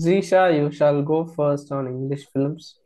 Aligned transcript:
Zisha, 0.00 0.56
you 0.56 0.72
shall 0.72 1.02
go 1.02 1.24
first 1.24 1.70
on 1.72 1.86
English 1.86 2.26
films. 2.32 2.76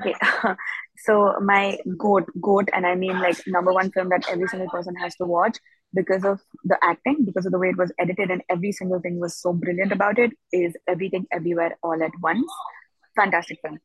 Okay, 0.00 0.14
so 0.96 1.34
my 1.40 1.78
goat, 1.96 2.24
goat, 2.40 2.68
and 2.72 2.86
I 2.86 2.94
mean 2.94 3.18
like 3.20 3.38
number 3.46 3.72
one 3.72 3.90
film 3.90 4.08
that 4.10 4.28
every 4.28 4.48
single 4.48 4.68
person 4.68 4.94
has 4.96 5.14
to 5.16 5.24
watch 5.24 5.58
because 5.94 6.24
of 6.24 6.40
the 6.64 6.78
acting, 6.82 7.24
because 7.24 7.46
of 7.46 7.52
the 7.52 7.58
way 7.58 7.68
it 7.68 7.76
was 7.76 7.92
edited, 7.98 8.30
and 8.30 8.42
every 8.48 8.72
single 8.72 9.00
thing 9.00 9.18
was 9.20 9.36
so 9.36 9.52
brilliant 9.52 9.92
about 9.92 10.18
it 10.18 10.32
is 10.52 10.74
Everything 10.88 11.26
Everywhere 11.30 11.76
All 11.82 12.02
at 12.02 12.12
Once. 12.22 12.50
Fantastic 13.16 13.60
film. 13.62 13.78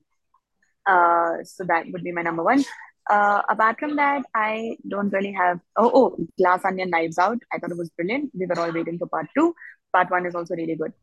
Uh, 0.86 1.44
so 1.44 1.66
that 1.66 1.86
would 1.92 2.04
be 2.04 2.14
my 2.14 2.22
number 2.22 2.44
one. 2.44 2.64
Uh, 3.10 3.42
apart 3.50 3.80
from 3.80 3.96
that, 3.98 4.24
I 4.34 4.78
don't 4.88 5.10
really 5.10 5.34
have. 5.34 5.60
Oh, 5.78 5.92
oh, 5.94 6.28
Glass 6.38 6.66
Onion 6.66 6.90
Knives 6.90 7.18
Out. 7.18 7.40
I 7.52 7.58
thought 7.58 7.72
it 7.72 7.78
was 7.78 7.90
brilliant. 7.90 8.32
We 8.34 8.46
were 8.46 8.60
all 8.60 8.72
waiting 8.72 8.98
for 8.98 9.08
part 9.08 9.28
two. 9.38 9.54
Part 9.94 10.10
one 10.12 10.26
is 10.26 10.36
also 10.36 10.56
really 10.56 10.76
good. 10.76 10.94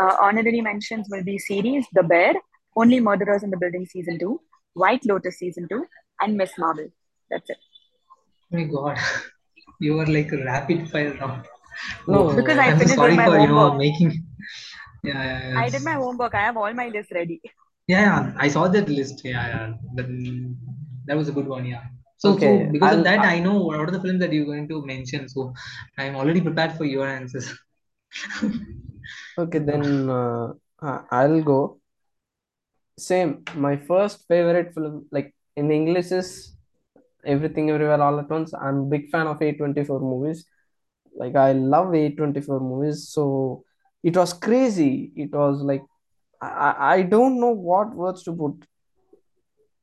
Uh, 0.00 0.16
honorary 0.20 0.60
mentions 0.60 1.08
will 1.10 1.22
be 1.24 1.38
series 1.38 1.86
The 1.92 2.02
Bear, 2.02 2.34
Only 2.76 3.00
Murderers 3.00 3.42
in 3.42 3.50
the 3.50 3.56
Building 3.56 3.86
season 3.86 4.18
two, 4.18 4.40
White 4.74 5.04
Lotus 5.04 5.38
season 5.38 5.68
two, 5.68 5.84
and 6.20 6.36
Miss 6.36 6.52
Marvel. 6.58 6.88
That's 7.30 7.50
it. 7.50 7.58
Oh 8.52 8.56
my 8.56 8.64
God, 8.64 8.98
you 9.80 9.98
are 10.00 10.06
like 10.06 10.32
a 10.32 10.44
rapid 10.44 10.90
fire 10.90 11.14
round. 11.20 11.44
No, 12.06 12.30
Oh, 12.30 12.36
Because 12.36 12.58
I 12.58 12.68
I'm 12.70 12.78
finished 12.78 12.94
sorry 12.94 13.16
my 13.16 13.26
for 13.26 13.38
you 13.38 13.48
know 13.48 13.74
making. 13.74 14.12
Yeah, 15.04 15.20
yeah, 15.24 15.48
yeah. 15.52 15.60
I 15.60 15.68
did 15.68 15.82
my 15.82 15.94
homework. 15.94 16.32
I 16.32 16.42
have 16.42 16.56
all 16.56 16.72
my 16.72 16.86
lists 16.88 17.10
ready. 17.12 17.40
Yeah, 17.88 18.00
yeah, 18.02 18.32
I 18.38 18.46
saw 18.48 18.68
that 18.68 18.88
list. 18.88 19.24
Yeah, 19.24 19.46
yeah. 19.48 19.72
That, 19.96 20.06
that 21.06 21.16
was 21.16 21.28
a 21.28 21.32
good 21.32 21.48
one. 21.48 21.64
Yeah. 21.66 21.82
So, 22.18 22.38
so 22.38 22.68
because 22.70 22.92
of 22.92 22.98
I'll 22.98 23.04
that, 23.04 23.18
I- 23.20 23.34
I 23.34 23.38
know 23.40 23.58
what 23.64 23.80
are 23.80 23.90
the 23.90 24.00
films 24.00 24.20
that 24.20 24.32
you're 24.32 24.44
going 24.44 24.68
to 24.68 24.86
mention. 24.86 25.28
So, 25.28 25.52
I'm 25.98 26.14
already 26.14 26.40
prepared 26.40 26.72
for 26.76 26.84
your 26.84 27.04
answers. 27.06 27.52
okay 29.38 29.58
then 29.58 30.10
uh, 30.10 30.52
uh, 30.80 31.02
I'll 31.10 31.42
go. 31.42 31.80
Same. 32.98 33.44
My 33.54 33.76
first 33.76 34.26
favorite 34.28 34.74
film, 34.74 35.06
like 35.10 35.34
in 35.56 35.70
English, 35.70 36.12
is 36.12 36.56
Everything 37.24 37.70
Everywhere 37.70 38.02
All 38.02 38.18
at 38.18 38.28
Once. 38.28 38.52
I'm 38.54 38.88
big 38.88 39.10
fan 39.10 39.26
of 39.26 39.38
A24 39.38 40.00
movies. 40.00 40.44
Like 41.14 41.36
I 41.36 41.52
love 41.52 41.94
A24 41.94 42.60
movies. 42.60 43.08
So 43.08 43.64
it 44.02 44.16
was 44.16 44.32
crazy. 44.32 45.12
It 45.16 45.32
was 45.32 45.62
like 45.62 45.82
I, 46.40 46.94
I 46.94 47.02
don't 47.02 47.38
know 47.38 47.50
what 47.52 47.94
words 47.94 48.24
to 48.24 48.32
put. 48.32 48.66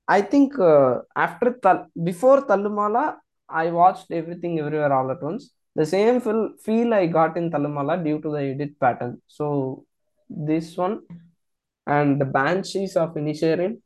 I 0.08 0.22
think 0.22 0.58
uh, 0.60 1.00
after 1.16 1.58
Tal 1.64 1.88
before 2.04 2.46
Thallumaala, 2.46 3.18
I 3.48 3.72
watched 3.72 4.12
Everything 4.12 4.60
Everywhere 4.60 4.92
All 4.94 5.12
at 5.12 5.22
Once. 5.22 5.52
The 5.76 5.86
same 5.86 6.22
feel, 6.22 6.50
feel 6.64 6.94
I 6.94 7.08
got 7.08 7.38
in 7.38 7.50
Thallumaala 7.52 8.04
due 8.04 8.22
to 8.22 8.32
the 8.32 8.40
edit 8.40 8.80
pattern. 8.80 9.22
So 9.28 9.86
this 10.30 10.78
one 10.78 11.02
and 11.88 12.20
the 12.22 12.26
Banshees 12.26 12.96
of 12.98 13.16
Inisherin 13.16 13.82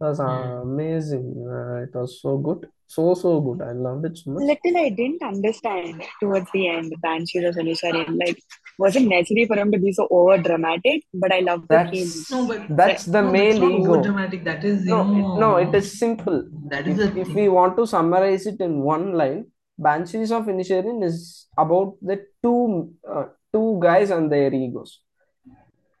was 0.00 0.18
Hmm. 0.18 0.62
amazing. 0.64 1.26
Uh, 1.48 1.82
it 1.84 1.94
was 1.94 2.20
so 2.20 2.36
good, 2.38 2.68
so 2.86 3.14
so 3.14 3.40
good. 3.40 3.62
I 3.62 3.72
loved 3.72 4.04
it 4.06 4.18
so 4.18 4.32
much. 4.32 4.42
Little 4.48 4.78
I 4.78 4.88
didn't 4.88 5.22
understand 5.22 6.02
towards 6.20 6.50
the 6.52 6.68
end, 6.68 6.92
Banshees 7.02 7.44
of 7.44 7.54
Inisherin. 7.54 8.18
Like, 8.18 8.38
wasn't 8.78 9.08
necessary 9.08 9.46
for 9.46 9.56
him 9.56 9.70
to 9.72 9.78
be 9.78 9.92
so 9.92 10.08
over 10.10 10.38
dramatic, 10.38 11.04
but 11.14 11.32
I 11.32 11.40
love 11.40 11.68
the 11.68 11.78
theme. 11.90 12.08
That's 12.08 12.30
No, 12.32 12.46
but 12.48 12.60
that's 12.76 13.04
the 13.04 13.22
no, 13.22 13.32
that's 13.32 13.32
male 13.32 13.60
not 13.60 13.72
over 13.72 13.96
ego. 13.96 14.02
dramatic. 14.02 14.44
That 14.44 14.64
is, 14.64 14.84
No, 14.86 15.00
it, 15.02 15.26
no, 15.36 15.56
it 15.56 15.66
know, 15.66 15.74
is 15.74 15.98
simple. 15.98 16.44
that 16.70 16.88
is 16.88 16.98
If 16.98 17.16
if 17.16 17.34
we 17.34 17.48
want 17.48 17.76
to 17.76 17.86
summarize 17.86 18.46
it 18.46 18.60
in 18.60 18.80
one 18.82 19.12
line, 19.12 19.51
Banshees 19.82 20.32
of 20.32 20.46
Inisherin 20.46 21.02
is 21.04 21.48
about 21.56 21.96
the 22.02 22.16
two 22.42 22.92
uh, 23.08 23.26
two 23.52 23.78
guys 23.82 24.10
and 24.10 24.30
their 24.32 24.52
egos. 24.54 25.00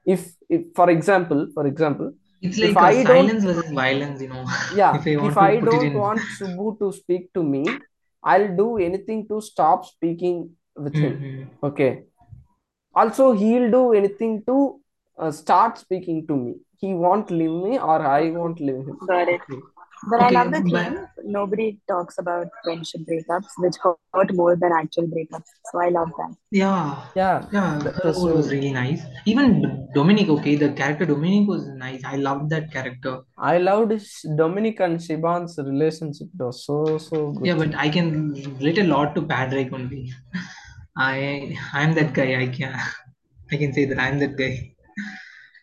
If, 0.04 0.32
if 0.48 0.62
for 0.74 0.90
example, 0.90 1.48
for 1.54 1.66
example, 1.66 2.12
It's 2.42 2.58
if 2.58 2.74
like 2.76 2.94
a 2.94 2.98
I 3.00 3.04
don't 3.04 3.28
silence 3.28 3.44
versus 3.44 3.70
violence, 3.70 4.20
you 4.20 4.28
know, 4.28 4.44
yeah, 4.74 4.94
if 4.98 5.06
I 5.06 5.10
if 5.28 5.36
want 5.36 5.36
to 5.36 5.40
I 5.40 5.60
don't 5.60 5.94
want 6.04 6.20
Subbu 6.38 6.78
to 6.80 6.92
speak 6.92 7.32
to 7.34 7.42
me, 7.44 7.64
I'll 8.22 8.48
do 8.56 8.78
anything 8.78 9.28
to 9.28 9.40
stop 9.40 9.84
speaking 9.86 10.50
with 10.76 10.94
him. 11.04 11.14
Mhm. 11.20 11.48
Okay. 11.70 11.90
Also, 12.94 13.32
he'll 13.32 13.70
do 13.70 13.92
anything 13.92 14.42
to 14.46 14.80
uh, 15.18 15.30
start 15.30 15.78
speaking 15.78 16.26
to 16.26 16.36
me. 16.36 16.54
He 16.78 16.94
won't 16.94 17.30
leave 17.30 17.56
me, 17.66 17.78
or 17.78 17.98
I 18.14 18.30
won't 18.30 18.60
leave 18.60 18.84
him. 18.90 18.98
Got 19.06 19.28
it. 19.28 19.40
Okay. 20.04 20.10
But 20.10 20.20
I 20.20 20.30
love 20.30 20.50
the 20.52 20.60
but 20.70 20.84
theme. 20.86 21.06
Nobody 21.24 21.78
talks 21.88 22.18
about 22.18 22.48
friendship 22.64 23.02
breakups, 23.02 23.50
which 23.58 23.76
hurt 23.82 24.34
more 24.34 24.56
than 24.56 24.72
actual 24.72 25.06
breakups. 25.06 25.50
So 25.70 25.80
I 25.80 25.90
love 25.90 26.10
that. 26.18 26.34
yeah, 26.50 27.04
Yeah, 27.14 27.46
yeah, 27.52 27.78
that 27.84 27.94
her 27.94 28.08
was 28.08 28.18
was 28.24 28.50
really 28.50 28.72
nice. 28.72 29.02
Even 29.26 29.88
Dominic, 29.94 30.28
okay, 30.28 30.56
the 30.56 30.72
character 30.72 31.06
Dominic 31.06 31.48
was 31.48 31.68
nice. 31.68 32.02
I 32.04 32.16
loved 32.16 32.50
that 32.50 32.72
character. 32.72 33.20
I 33.38 33.58
loved 33.58 33.92
Dominic 34.36 34.80
and 34.80 34.98
Siobhan's 34.98 35.56
relationship. 35.58 36.28
It 36.34 36.42
was 36.42 36.64
so 36.66 36.98
so 36.98 37.32
good. 37.32 37.46
Yeah, 37.46 37.54
but 37.54 37.74
I 37.74 37.88
can 37.88 38.32
relate 38.58 38.78
a 38.78 38.84
lot 38.84 39.14
to 39.14 39.22
Patrick 39.22 39.72
only. 39.72 40.12
I 40.96 41.56
I'm 41.72 41.94
that 41.94 42.12
guy. 42.12 42.40
I 42.42 42.48
can 42.48 42.74
I 43.52 43.56
can 43.56 43.72
say 43.72 43.84
that 43.84 43.98
I'm 43.98 44.18
that 44.18 44.36
guy. 44.36 44.71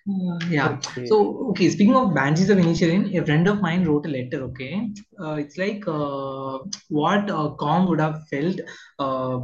Uh, 0.09 0.39
yeah. 0.49 0.69
Okay. 0.69 1.05
So, 1.05 1.49
okay, 1.49 1.69
speaking 1.69 1.95
of 1.95 2.13
Banshees 2.13 2.49
of 2.49 2.57
Inisherin, 2.57 3.15
a 3.17 3.25
friend 3.25 3.47
of 3.47 3.61
mine 3.61 3.85
wrote 3.85 4.05
a 4.05 4.09
letter, 4.09 4.43
okay? 4.45 4.89
Uh, 5.21 5.33
it's 5.33 5.57
like 5.57 5.87
uh, 5.87 6.59
what 6.89 7.29
uh, 7.29 7.49
Colm 7.59 7.87
would 7.89 7.99
have 7.99 8.27
felt 8.29 8.59
uh, 8.97 9.39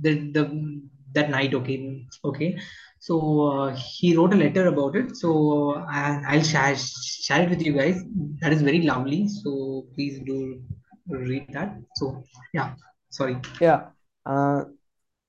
the, 0.00 0.30
the, 0.32 0.82
that 1.12 1.30
night, 1.30 1.54
okay? 1.54 2.06
Okay. 2.24 2.58
So, 3.00 3.46
uh, 3.48 3.76
he 3.76 4.16
wrote 4.16 4.32
a 4.34 4.36
letter 4.36 4.66
about 4.68 4.96
it. 4.96 5.16
So, 5.16 5.74
I, 5.88 6.22
I'll 6.28 6.42
share, 6.42 6.76
share 6.76 7.42
it 7.42 7.50
with 7.50 7.62
you 7.62 7.72
guys. 7.72 8.02
That 8.40 8.52
is 8.52 8.62
very 8.62 8.82
lovely. 8.82 9.28
So, 9.28 9.86
please 9.94 10.20
do 10.24 10.62
read 11.08 11.46
that. 11.52 11.76
So, 11.96 12.24
yeah, 12.54 12.74
sorry. 13.10 13.36
Yeah. 13.60 13.88
Uh, 14.24 14.64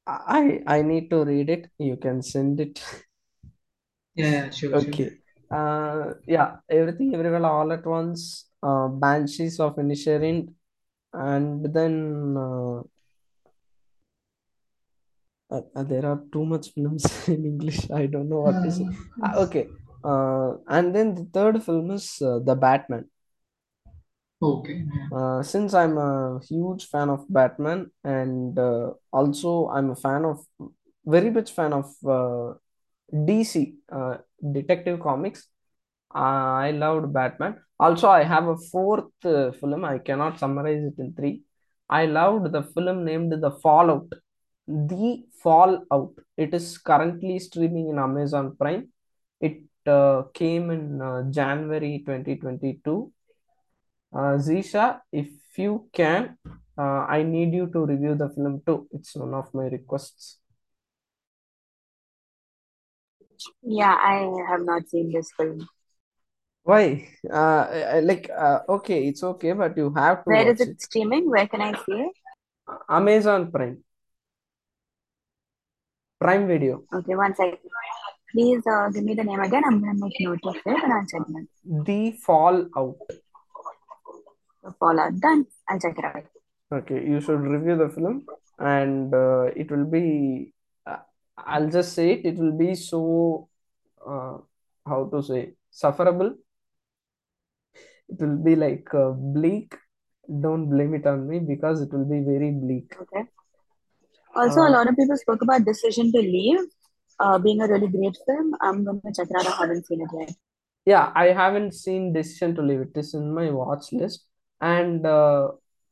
I 0.07 0.61
I 0.67 0.81
need 0.81 1.09
to 1.11 1.23
read 1.23 1.49
it. 1.49 1.69
You 1.77 1.95
can 1.97 2.21
send 2.21 2.59
it. 2.59 2.83
Yeah, 4.15 4.31
yeah, 4.31 4.49
sure, 4.49 4.71
sure. 4.71 4.89
Okay. 4.89 5.09
Uh, 5.49 6.13
yeah. 6.27 6.57
Everything 6.69 7.13
Everywhere 7.15 7.45
All 7.45 7.71
at 7.71 7.85
Once. 7.85 8.49
Uh, 8.63 8.87
Banshees 8.87 9.59
of 9.59 9.75
Inisherin, 9.77 10.53
and 11.13 11.65
then 11.73 12.35
uh, 12.37 12.81
uh, 15.49 15.61
uh, 15.75 15.83
there 15.83 16.05
are 16.05 16.21
too 16.31 16.45
much 16.45 16.71
films 16.73 17.03
in 17.27 17.43
English. 17.43 17.89
I 17.89 18.05
don't 18.05 18.29
know 18.29 18.41
what 18.41 18.63
to 18.63 18.71
say. 18.71 18.85
Uh, 19.23 19.45
okay. 19.45 19.67
Uh, 20.03 20.57
and 20.67 20.95
then 20.95 21.15
the 21.15 21.25
third 21.33 21.63
film 21.63 21.89
is 21.89 22.21
uh, 22.21 22.37
The 22.37 22.55
Batman. 22.55 23.09
Okay. 24.41 24.85
Uh, 25.11 25.41
since 25.43 25.73
I'm 25.73 25.97
a 25.97 26.39
huge 26.47 26.85
fan 26.85 27.09
of 27.09 27.25
Batman, 27.29 27.91
and 28.03 28.57
uh, 28.57 28.91
also 29.11 29.69
I'm 29.69 29.89
a 29.91 29.95
fan 29.95 30.25
of 30.25 30.45
very 31.05 31.29
much 31.31 31.51
fan 31.51 31.73
of 31.73 31.93
uh, 32.05 32.53
DC 33.13 33.75
uh, 33.91 34.17
Detective 34.51 34.99
Comics. 34.99 35.47
I 36.13 36.71
loved 36.71 37.13
Batman. 37.13 37.57
Also, 37.79 38.09
I 38.09 38.23
have 38.23 38.47
a 38.47 38.57
fourth 38.57 39.25
uh, 39.25 39.51
film. 39.51 39.85
I 39.85 39.97
cannot 39.99 40.39
summarize 40.39 40.83
it 40.83 40.99
in 40.99 41.13
three. 41.13 41.43
I 41.89 42.05
loved 42.05 42.51
the 42.51 42.63
film 42.63 43.05
named 43.05 43.33
The 43.33 43.51
Fallout. 43.51 44.07
The 44.67 45.23
Fallout. 45.41 46.13
It 46.37 46.53
is 46.53 46.77
currently 46.77 47.39
streaming 47.39 47.89
in 47.89 47.99
Amazon 47.99 48.55
Prime. 48.57 48.89
It 49.39 49.63
uh, 49.85 50.23
came 50.33 50.69
in 50.71 51.01
uh, 51.01 51.23
January 51.29 52.03
2022. 52.05 53.11
Uh, 54.13 54.17
Zisha, 54.37 54.99
if 55.11 55.29
you 55.57 55.89
can, 55.93 56.37
uh, 56.77 57.05
I 57.07 57.23
need 57.23 57.53
you 57.53 57.67
to 57.67 57.85
review 57.85 58.15
the 58.15 58.29
film 58.29 58.61
too. 58.65 58.87
It's 58.91 59.15
one 59.15 59.33
of 59.33 59.53
my 59.53 59.63
requests. 59.63 60.40
Yeah, 63.63 63.93
I 63.93 64.29
have 64.49 64.61
not 64.65 64.87
seen 64.89 65.11
this 65.11 65.31
film. 65.37 65.67
Why? 66.63 67.07
Uh, 67.29 68.01
like, 68.03 68.29
uh, 68.29 68.59
okay, 68.69 69.07
it's 69.07 69.23
okay, 69.23 69.53
but 69.53 69.75
you 69.75 69.91
have 69.95 70.23
to 70.23 70.29
Where 70.29 70.47
is 70.51 70.61
it 70.61 70.69
it. 70.69 70.81
streaming? 70.81 71.29
Where 71.29 71.47
can 71.47 71.61
I 71.61 71.73
see 71.73 71.93
it? 72.07 72.11
Amazon 72.87 73.51
Prime, 73.51 73.83
Prime 76.19 76.47
Video. 76.47 76.83
Okay, 76.93 77.15
one 77.15 77.35
second. 77.35 77.57
Please 78.31 78.61
uh, 78.65 78.89
give 78.89 79.03
me 79.03 79.13
the 79.15 79.23
name 79.23 79.39
again. 79.41 79.63
I'm 79.65 79.79
gonna 79.81 79.95
make 79.95 80.13
note 80.21 80.39
of 80.45 80.55
it 80.55 80.83
and 80.83 80.93
I'll 80.93 81.05
check 81.05 81.27
it. 81.27 81.47
The 81.85 82.11
Fallout. 82.11 82.95
The 84.63 84.71
Fallout. 84.79 85.19
Done. 85.19 85.45
I'll 85.67 85.79
check 85.79 85.97
it 85.97 86.05
out. 86.05 86.23
Okay, 86.71 87.05
you 87.05 87.19
should 87.19 87.41
review 87.41 87.75
the 87.75 87.89
film, 87.89 88.25
and 88.59 89.13
uh, 89.13 89.45
it 89.55 89.69
will 89.69 89.85
be. 89.85 90.53
I'll 91.45 91.69
just 91.69 91.93
say 91.93 92.11
it. 92.13 92.25
It 92.25 92.37
will 92.37 92.57
be 92.57 92.75
so. 92.75 93.49
Uh, 94.05 94.37
how 94.87 95.05
to 95.05 95.21
say 95.21 95.53
sufferable. 95.69 96.35
It 98.09 98.19
will 98.19 98.37
be 98.37 98.55
like 98.55 98.93
uh, 98.93 99.11
bleak. 99.11 99.75
Don't 100.41 100.69
blame 100.69 100.93
it 100.93 101.05
on 101.07 101.27
me 101.27 101.39
because 101.39 101.81
it 101.81 101.91
will 101.91 102.05
be 102.05 102.19
very 102.21 102.51
bleak. 102.51 102.95
Okay. 103.01 103.25
Also, 104.35 104.61
a 104.61 104.69
Uh, 104.69 104.71
lot 104.71 104.89
of 104.89 104.95
people 104.95 105.17
spoke 105.17 105.41
about 105.41 105.65
Decision 105.65 106.11
to 106.11 106.19
Leave. 106.19 106.59
uh, 107.19 107.37
being 107.37 107.61
a 107.61 107.67
really 107.67 107.87
great 107.87 108.17
film. 108.25 108.55
I'm 108.61 108.83
gonna 108.83 109.13
check 109.15 109.27
it 109.29 109.35
out. 109.39 109.47
I 109.47 109.55
haven't 109.61 109.85
seen 109.85 110.01
it 110.01 110.09
yet. 110.19 110.31
Yeah, 110.85 111.11
I 111.15 111.27
haven't 111.27 111.73
seen 111.73 112.13
Decision 112.13 112.55
to 112.55 112.61
Leave. 112.61 112.81
It 112.81 112.97
is 112.97 113.13
in 113.13 113.33
my 113.33 113.51
watch 113.51 113.91
list, 113.93 114.25
and 114.59 115.05
uh, 115.05 115.51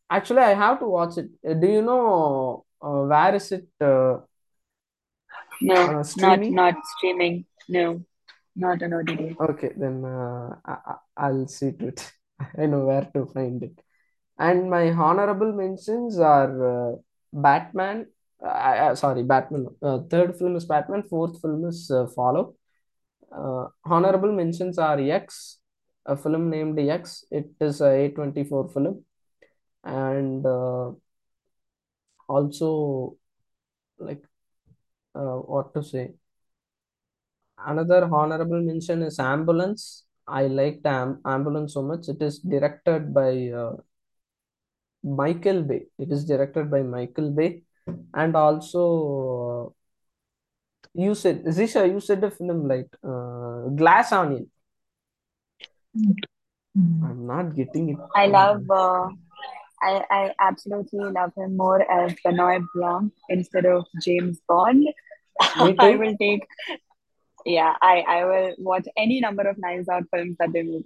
actually, 0.10 0.40
I 0.42 0.54
have 0.56 0.80
to 0.80 0.88
watch 0.88 1.18
it. 1.18 1.30
Uh, 1.48 1.54
Do 1.54 1.68
you 1.68 1.82
know 1.82 2.66
uh, 2.82 3.04
where 3.12 3.36
is 3.36 3.52
it 3.52 3.68
uh, 3.82 4.18
No, 5.62 5.76
uh, 5.76 5.92
not 5.94 6.06
streaming? 6.06 6.56
not 6.56 6.76
streaming. 6.98 7.46
No, 7.68 8.04
not 8.56 8.82
on 8.84 8.94
OTT. 8.94 9.36
Okay, 9.40 9.72
then 9.76 10.06
uh, 10.06 10.56
I, 10.66 10.78
I- 10.86 11.26
I'll 11.28 11.48
see 11.48 11.72
to 11.74 11.88
it. 11.88 12.12
I 12.58 12.66
know 12.66 12.86
where 12.86 13.10
to 13.14 13.26
find 13.28 13.62
it. 13.64 13.80
And 14.38 14.70
my 14.70 14.92
honorable 14.92 15.52
mentions 15.52 16.18
are 16.18 16.94
uh, 16.94 16.96
Batman. 17.34 18.08
Uh, 18.42 18.48
uh, 18.48 18.96
sorry, 18.96 19.24
Batman. 19.24 19.68
Uh, 19.82 20.00
third 20.10 20.38
film 20.38 20.56
is 20.56 20.66
Batman. 20.66 21.04
Fourth 21.04 21.42
film 21.42 21.66
is 21.66 21.92
uh, 21.92 22.08
Follow. 22.16 22.56
Uh, 23.32 23.68
honorable 23.86 24.32
mentions 24.32 24.78
are 24.80 25.00
X, 25.00 25.60
a 26.06 26.16
film 26.16 26.50
named 26.50 26.80
X. 26.80 27.26
It 27.32 27.50
is 27.60 27.82
a 27.82 28.10
A24 28.10 28.74
film. 28.74 29.04
And 29.84 30.46
uh, 30.46 30.92
also, 32.28 33.18
like, 34.00 34.24
uh, 35.16 35.38
what 35.54 35.74
to 35.74 35.84
say? 35.84 36.14
Another 37.58 38.10
honorable 38.12 38.62
mention 38.62 39.02
is 39.04 39.20
Ambulance. 39.20 40.06
I 40.28 40.48
liked 40.48 40.86
Am 40.86 41.20
Ambulance 41.26 41.74
so 41.74 41.82
much. 41.82 42.08
It 42.08 42.22
is 42.22 42.40
directed 42.40 43.14
by 43.14 43.50
uh, 43.50 43.76
Michael 45.04 45.64
Bay. 45.64 45.86
It 45.98 46.12
is 46.12 46.26
directed 46.26 46.70
by 46.72 46.84
Michael 46.84 47.32
Bay. 47.32 47.64
And 48.14 48.36
also, 48.36 49.74
uh, 50.96 51.00
you 51.02 51.16
said, 51.16 51.44
Zisha, 51.46 51.92
you 51.92 52.00
said 52.00 52.24
a 52.24 52.32
film 52.32 52.68
like 52.68 52.90
uh, 53.04 53.70
Glass 53.76 54.12
Onion. 54.12 54.50
I'm 56.76 57.26
not 57.26 57.56
getting 57.56 57.90
it. 57.90 57.98
I 58.16 58.28
uh, 58.28 58.30
love. 58.30 59.14
I 59.82 60.04
I 60.10 60.34
absolutely 60.40 61.00
love 61.12 61.32
him 61.36 61.58
more 61.58 61.82
as 61.92 62.14
Benoit 62.24 62.62
Blanc 62.76 63.14
instead 63.30 63.66
of 63.66 63.86
James 64.04 64.40
Bond. 64.48 64.88
I 65.80 65.96
will 65.96 66.16
take. 66.18 66.46
Yeah, 67.46 67.74
I 67.82 68.02
I 68.02 68.26
will 68.26 68.56
watch 68.60 68.88
any 68.98 69.20
number 69.22 69.48
of 69.48 69.58
Knives 69.58 69.90
Out 69.90 70.04
films 70.14 70.36
that 70.40 70.52
they 70.54 70.64
make. 70.64 70.86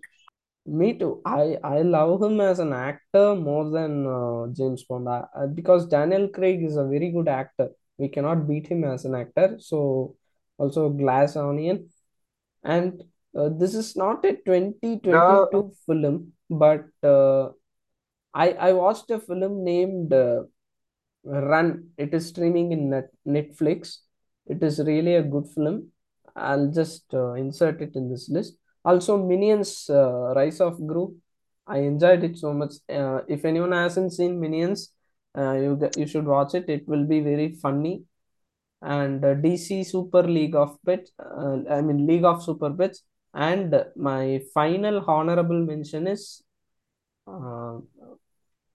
Me 0.66 0.94
too. 0.98 1.22
I 1.26 1.58
I 1.64 1.82
love 1.82 2.22
him 2.24 2.40
as 2.42 2.60
an 2.60 2.74
actor 2.74 3.36
more 3.36 3.70
than 3.70 4.06
uh, 4.08 4.48
James 4.54 4.84
Bond 4.84 5.10
I, 5.10 5.24
I- 5.36 5.48
because 5.48 5.88
Daniel 5.88 6.28
Craig 6.30 6.64
is 6.64 6.78
a 6.78 6.86
very 6.86 7.12
good 7.12 7.28
actor. 7.28 7.70
We 7.98 8.08
cannot 8.10 8.48
beat 8.48 8.68
him 8.68 8.84
as 8.84 9.06
an 9.06 9.16
actor. 9.16 9.58
So 9.60 10.16
also 10.58 10.90
Glass 10.90 11.36
Onion, 11.36 11.90
and 12.64 13.04
uh, 13.38 13.50
this 13.50 13.74
is 13.76 13.96
not 13.96 14.24
a 14.26 14.34
2022 14.46 15.74
film, 15.86 16.34
but 16.50 16.86
uh, 17.04 17.50
I 18.34 18.50
I 18.70 18.74
watched 18.74 19.10
a 19.12 19.20
film 19.20 19.64
named 19.64 20.14
uh, 20.14 20.44
Run. 21.24 21.90
It 21.98 22.14
is 22.14 22.28
streaming 22.30 22.72
in 22.72 22.90
net 22.90 23.10
Netflix. 23.28 24.00
It 24.46 24.62
is 24.64 24.80
really 24.80 25.16
a 25.16 25.24
good 25.24 25.48
film. 25.56 25.92
I'll 26.36 26.70
just 26.72 27.14
uh, 27.14 27.34
insert 27.34 27.82
it 27.82 27.96
in 27.96 28.10
this 28.10 28.30
list. 28.30 28.58
Also, 28.84 29.18
Minions 29.18 29.90
uh, 29.90 30.34
Rise 30.36 30.60
of 30.62 30.86
Gru. 30.86 31.16
I 31.66 31.78
enjoyed 31.80 32.24
it 32.24 32.38
so 32.38 32.54
much. 32.54 32.74
Uh, 32.90 33.22
if 33.28 33.46
anyone 33.46 33.72
hasn't 33.72 34.12
seen 34.14 34.40
Minions, 34.40 34.90
uh, 35.38 35.54
you 35.54 35.90
you 35.96 36.08
should 36.08 36.26
watch 36.26 36.56
it. 36.56 36.70
It 36.70 36.88
will 36.88 37.06
be 37.06 37.22
very 37.22 37.54
funny. 37.62 38.04
And 38.82 39.24
uh, 39.24 39.36
DC 39.36 39.84
Super 39.84 40.24
League 40.24 40.56
of 40.56 40.78
Pets. 40.86 41.12
Uh, 41.20 41.60
I 41.70 41.82
mean 41.82 42.06
League 42.06 42.26
of 42.26 42.44
Super 42.44 42.72
Pets. 42.72 43.04
And 43.34 43.86
my 43.96 44.42
final 44.54 45.04
honorable 45.08 45.66
mention 45.66 46.08
is 46.08 46.44
uh, 47.28 47.78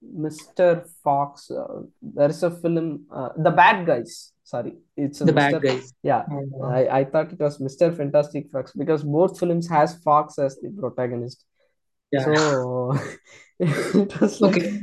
Mr. 0.03 0.87
Fox. 1.03 1.51
Uh, 1.51 1.81
there's 2.01 2.41
a 2.43 2.51
film, 2.51 3.05
uh, 3.11 3.29
The 3.37 3.51
Bad 3.51 3.85
Guys. 3.85 4.31
Sorry, 4.43 4.73
it's 4.97 5.21
a 5.21 5.25
The 5.25 5.33
Bad 5.33 5.53
Mr. 5.55 5.61
Guys. 5.63 5.93
Yeah, 6.03 6.23
Uh, 6.61 6.67
I, 6.67 6.99
I 6.99 7.05
thought 7.05 7.31
it 7.33 7.39
was 7.39 7.59
Mr. 7.59 7.95
Fantastic 7.95 8.49
Fox 8.51 8.71
because 8.73 9.03
both 9.03 9.37
films 9.39 9.67
has 9.69 9.95
Fox 10.03 10.39
as 10.39 10.55
the 10.61 10.69
protagonist. 10.79 11.45
yeah. 12.11 12.23
So 12.25 12.97
it 13.59 14.19
was 14.21 14.41
like, 14.41 14.55
Okay. 14.57 14.81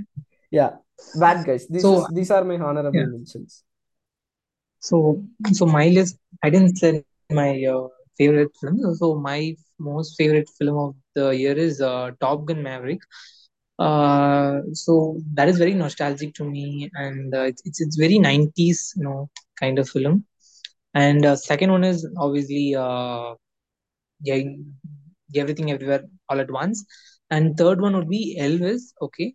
yeah, 0.51 0.77
Bad 1.19 1.45
Guys. 1.47 1.67
This 1.67 1.83
So 1.83 2.03
is 2.03 2.09
these 2.15 2.31
are 2.31 2.45
my 2.45 2.59
honorable 2.59 2.97
yeah. 3.01 3.07
mentions. 3.07 3.65
So 4.81 5.25
so 5.53 5.67
my 5.67 5.89
list. 5.89 6.19
I 6.45 6.51
didn't 6.51 6.77
say 6.77 7.03
my 7.31 7.65
uh, 7.65 7.89
favorite 8.19 8.53
film. 8.61 8.95
So 8.95 9.15
my 9.17 9.57
most 9.79 10.17
favorite 10.17 10.49
film 10.59 10.77
of 10.79 10.95
the 11.15 11.31
year 11.31 11.57
is 11.57 11.81
uh, 11.81 12.11
Top 12.21 12.45
Gun 12.45 12.63
Maverick. 12.63 13.01
Uh, 13.78 14.61
so 14.73 15.19
that 15.34 15.49
is 15.49 15.58
very 15.58 15.75
nostalgic 15.75 16.34
to 16.34 16.44
me, 16.44 16.90
and 16.94 17.34
uh, 17.34 17.43
it's, 17.43 17.62
it's 17.64 17.96
very 17.96 18.19
90s, 18.19 18.93
you 18.96 19.05
know, 19.05 19.28
kind 19.61 19.78
of 19.78 19.88
film. 19.88 20.25
And 20.94 21.25
uh, 21.26 21.37
second 21.37 21.70
one 21.73 21.84
is 21.84 22.08
obviously 22.19 22.75
uh, 22.75 23.34
yeah, 24.23 24.43
everything 25.37 25.70
everywhere 25.73 26.05
all 26.28 26.40
at 26.40 26.50
once. 26.50 26.84
And 27.31 27.56
third 27.56 27.81
one 27.81 27.96
would 27.96 28.08
be 28.08 28.38
Elvis. 28.40 28.93
Okay, 29.02 29.34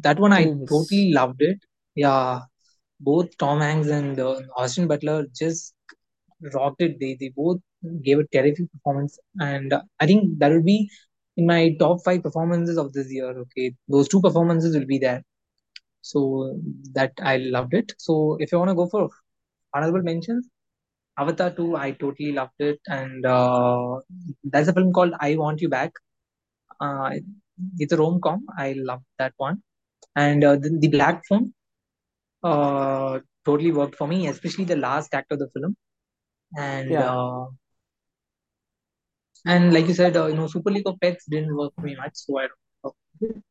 that 0.00 0.18
one 0.18 0.32
I 0.32 0.46
Elvis. 0.46 0.68
totally 0.68 1.12
loved 1.12 1.42
it. 1.42 1.58
Yeah, 1.94 2.40
both 3.00 3.36
Tom 3.38 3.60
Hanks 3.60 3.88
and 3.88 4.18
uh, 4.20 4.40
Austin 4.56 4.88
Butler 4.88 5.26
just 5.36 5.74
rocked 6.54 6.82
it. 6.82 6.98
They 7.00 7.16
they 7.20 7.30
both 7.36 7.60
gave 8.02 8.18
a 8.20 8.26
terrific 8.28 8.70
performance, 8.72 9.18
and 9.40 9.72
uh, 9.72 9.82
I 10.00 10.06
think 10.06 10.38
that 10.38 10.52
would 10.52 10.64
be 10.64 10.90
in 11.36 11.46
my 11.46 11.74
top 11.78 11.98
five 12.04 12.22
performances 12.22 12.78
of 12.78 12.92
this 12.92 13.12
year. 13.12 13.30
Okay, 13.30 13.74
those 13.88 14.08
two 14.08 14.20
performances 14.20 14.76
will 14.76 14.86
be 14.86 14.98
there. 14.98 15.22
So 16.02 16.58
that 16.92 17.12
I 17.22 17.38
loved 17.38 17.74
it. 17.74 17.92
So 17.98 18.36
if 18.40 18.52
you 18.52 18.58
want 18.58 18.70
to 18.70 18.74
go 18.74 18.86
for 18.88 19.08
honorable 19.74 20.02
mentions, 20.02 20.48
Avatar 21.18 21.50
2, 21.50 21.76
I 21.76 21.92
totally 21.92 22.32
loved 22.32 22.60
it, 22.60 22.80
and 22.88 23.24
uh, 23.24 24.00
there's 24.42 24.68
a 24.68 24.72
film 24.72 24.92
called 24.92 25.14
I 25.20 25.36
Want 25.36 25.60
You 25.60 25.68
Back. 25.68 25.92
Uh, 26.80 27.12
it's 27.78 27.92
a 27.92 27.96
rom-com. 27.96 28.46
I 28.58 28.72
loved 28.76 29.04
that 29.18 29.32
one, 29.36 29.62
and 30.16 30.42
uh, 30.44 30.56
the, 30.56 30.76
the 30.80 30.88
Black 30.88 31.22
Phone 31.28 31.54
uh, 32.42 33.20
totally 33.44 33.72
worked 33.72 33.94
for 33.94 34.08
me, 34.08 34.26
especially 34.26 34.64
the 34.64 34.76
last 34.76 35.14
act 35.14 35.32
of 35.32 35.38
the 35.38 35.48
film. 35.54 35.76
And 36.58 36.90
Yeah. 36.90 37.12
uh, 37.14 37.46
and 39.46 39.72
like 39.72 39.86
you 39.88 39.94
said, 39.94 40.16
uh, 40.16 40.26
you 40.26 40.34
know, 40.34 40.46
Super 40.46 40.70
League 40.70 40.86
of 40.86 41.00
Pets 41.00 41.26
didn't 41.28 41.56
work 41.56 41.72
for 41.80 41.86
me 41.86 41.96
much, 41.96 42.12
so 42.14 42.38
I 42.38 42.42
don't 42.48 42.50
know. 42.84 43.42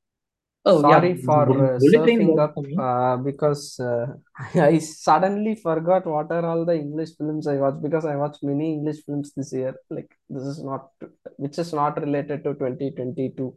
Oh 0.65 0.79
yeah, 0.87 1.01
Sorry 1.01 1.15
for 1.15 1.43
uh, 1.65 1.79
surfing 1.79 2.37
up 2.39 2.55
uh, 2.77 3.17
because 3.17 3.79
uh, 3.79 4.07
I 4.55 4.79
suddenly 4.79 5.55
forgot 5.55 6.05
what 6.05 6.31
are 6.31 6.45
all 6.45 6.65
the 6.65 6.75
English 6.75 7.11
films 7.17 7.47
I 7.47 7.55
watched 7.57 7.81
because 7.83 8.05
I 8.05 8.15
watched 8.15 8.43
many 8.43 8.73
English 8.73 9.03
films 9.05 9.31
this 9.35 9.53
year. 9.53 9.75
Like 9.89 10.11
this 10.29 10.43
is 10.43 10.63
not, 10.63 10.89
which 11.37 11.59
is 11.59 11.73
not 11.73 11.99
related 12.01 12.43
to 12.45 12.53
2022. 12.55 13.55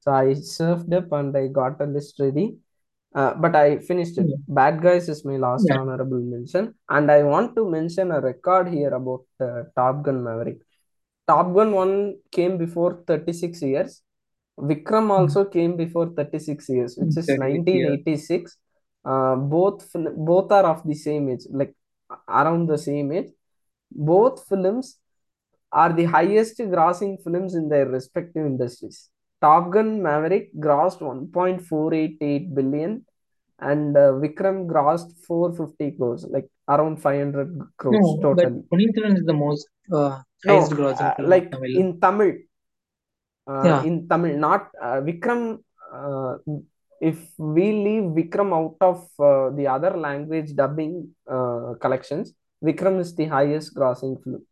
So 0.00 0.12
I 0.12 0.26
surfed 0.54 0.94
up 0.94 1.12
and 1.12 1.36
I 1.36 1.48
got 1.48 1.80
a 1.80 1.86
list 1.86 2.20
ready. 2.20 2.56
Uh, 3.14 3.34
but 3.34 3.54
I 3.56 3.78
finished 3.78 4.18
it. 4.18 4.26
Yeah. 4.28 4.36
Bad 4.48 4.82
Guys 4.82 5.08
is 5.08 5.24
my 5.24 5.36
last 5.36 5.68
Yeah. 5.68 5.76
honorable 5.78 6.20
mention, 6.20 6.74
and 6.88 7.10
I 7.10 7.22
want 7.24 7.56
to 7.56 7.70
mention 7.70 8.10
a 8.10 8.20
record 8.20 8.68
here 8.68 8.94
about 8.94 9.24
uh, 9.40 9.64
Top 9.76 10.02
Gun 10.04 10.24
Maverick. 10.24 10.60
Top 11.26 11.54
Gun 11.54 11.72
1 11.72 12.16
came 12.30 12.58
before 12.58 13.02
36 13.06 13.62
years. 13.62 14.02
Vikram 14.58 15.10
also 15.10 15.44
came 15.44 15.76
before 15.76 16.10
36 16.10 16.68
years, 16.68 16.96
which 16.96 17.16
is 17.16 17.28
1986. 17.28 18.56
Uh, 19.04 19.34
both 19.36 19.90
both 20.16 20.52
are 20.52 20.66
of 20.66 20.82
the 20.84 20.94
same 20.94 21.28
age, 21.30 21.44
like 21.50 21.74
around 22.28 22.68
the 22.68 22.78
same 22.78 23.12
age. 23.12 23.30
Both 23.90 24.46
films 24.48 24.98
are 25.72 25.92
the 25.92 26.04
highest 26.04 26.58
grossing 26.58 27.22
films 27.22 27.54
in 27.54 27.68
their 27.68 27.86
respective 27.86 28.44
industries. 28.44 29.08
Top 29.40 29.70
Gun 29.72 30.02
Maverick 30.02 30.54
grossed 30.54 31.00
1.488 31.00 32.54
billion 32.54 33.04
and 33.58 33.96
uh, 33.96 34.12
Vikram 34.22 34.66
grossed 34.66 35.12
450 35.26 35.96
crores, 35.96 36.26
like 36.28 36.48
around 36.68 37.00
500 37.00 37.60
crores 37.76 37.96
No, 38.00 38.16
but 38.32 38.38
totally. 38.38 38.62
Selvan 38.96 39.16
is 39.16 39.24
the 39.24 39.32
most 39.32 39.66
uh, 39.92 40.20
No, 40.44 40.76
uh, 40.98 41.14
like 41.20 41.50
Tamil. 41.50 41.74
in 41.74 42.00
Tamil, 42.00 42.32
uh, 43.46 43.74
Yeah. 43.74 43.82
in 43.82 44.08
Tamil, 44.08 44.36
not 44.38 44.70
uh, 44.80 45.00
Vikram. 45.00 45.58
Uh, 45.92 46.36
if 47.00 47.18
we 47.38 47.72
leave 47.72 48.04
Vikram 48.18 48.52
out 48.54 48.76
of 48.80 48.98
uh, 49.18 49.50
the 49.56 49.66
other 49.66 49.96
language 49.96 50.54
dubbing 50.54 51.08
uh, 51.28 51.74
collections, 51.80 52.32
Vikram 52.64 53.00
is 53.00 53.14
the 53.14 53.26
highest 53.26 53.74
grossing 53.74 54.22
film. 54.22 54.42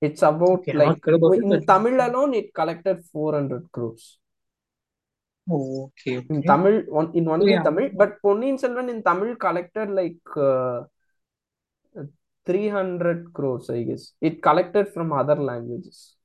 It's 0.00 0.22
about 0.22 0.66
Okay, 0.68 0.72
like 0.72 1.02
about 1.14 1.36
it, 1.36 1.48
in 1.48 1.48
but 1.48 1.64
Tamil 1.66 1.94
alone, 2.00 2.34
it 2.34 2.54
collected 2.54 3.04
400 3.06 3.72
crores. 3.72 4.18
oh, 5.50 5.84
okay, 5.86 6.16
In. 6.28 6.42
Tamil, 6.46 6.84
on, 6.92 7.12
in 7.14 7.28
only 7.28 7.54
yeah, 7.54 7.62
Tamil, 7.62 7.90
but 7.94 8.20
Ponniyin 8.22 8.58
Selvan 8.58 8.88
in 8.90 9.02
Tamil 9.02 9.36
collected 9.36 9.90
like 9.90 10.18
uh, 10.36 10.82
300 12.46 13.32
crores, 13.32 13.70
I 13.70 13.82
guess. 13.82 14.12
It 14.20 14.42
collected 14.42 14.88
from 14.94 15.12
other 15.12 15.36
languages. 15.36 16.16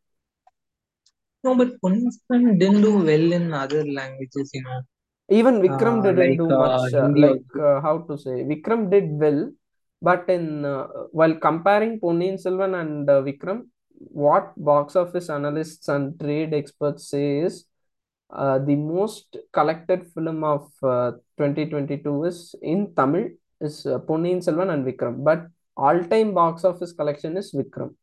No, 1.43 1.55
but 1.55 1.69
Selvan 1.81 2.59
didn't 2.59 2.81
do 2.81 2.97
well 2.97 3.31
in 3.39 3.53
other 3.53 3.85
languages, 3.85 4.51
you 4.53 4.63
know. 4.63 4.81
Even 5.29 5.61
Vikram 5.61 5.99
Uh, 5.99 6.03
didn't 6.03 6.19
like 6.19 6.37
do 6.37 6.51
uh, 6.51 6.57
much. 6.57 6.93
Uh, 6.93 7.09
like 7.25 7.55
uh, 7.67 7.81
how 7.81 7.99
to 8.07 8.17
say, 8.17 8.43
Vikram 8.51 8.89
did 8.89 9.09
well, 9.23 9.51
but 10.01 10.27
in 10.29 10.65
uh, 10.65 10.87
while 11.11 11.35
comparing 11.35 11.99
Ponniyin 11.99 12.37
Selvan 12.45 12.73
and 12.81 13.09
uh, 13.09 13.21
Vikram, 13.21 13.67
what 14.23 14.53
box 14.57 14.95
office 14.95 15.29
analysts 15.29 15.87
and 15.87 16.19
trade 16.19 16.53
experts 16.53 17.09
say 17.09 17.39
is 17.39 17.65
uh, 18.31 18.59
the 18.59 18.75
most 18.75 19.37
collected 19.53 20.07
film 20.13 20.43
of 20.43 20.71
uh, 20.83 21.11
2022 21.37 22.23
is 22.25 22.55
in 22.61 22.93
Tamil 22.95 23.29
is 23.61 23.85
uh, 23.85 23.99
Ponniyin 23.99 24.41
Selvan 24.47 24.69
and 24.73 24.85
Vikram, 24.85 25.23
but 25.23 25.47
all-time 25.87 26.33
box 26.33 26.65
office 26.65 26.93
collection 26.93 27.37
is 27.37 27.53
Vikram 27.53 27.95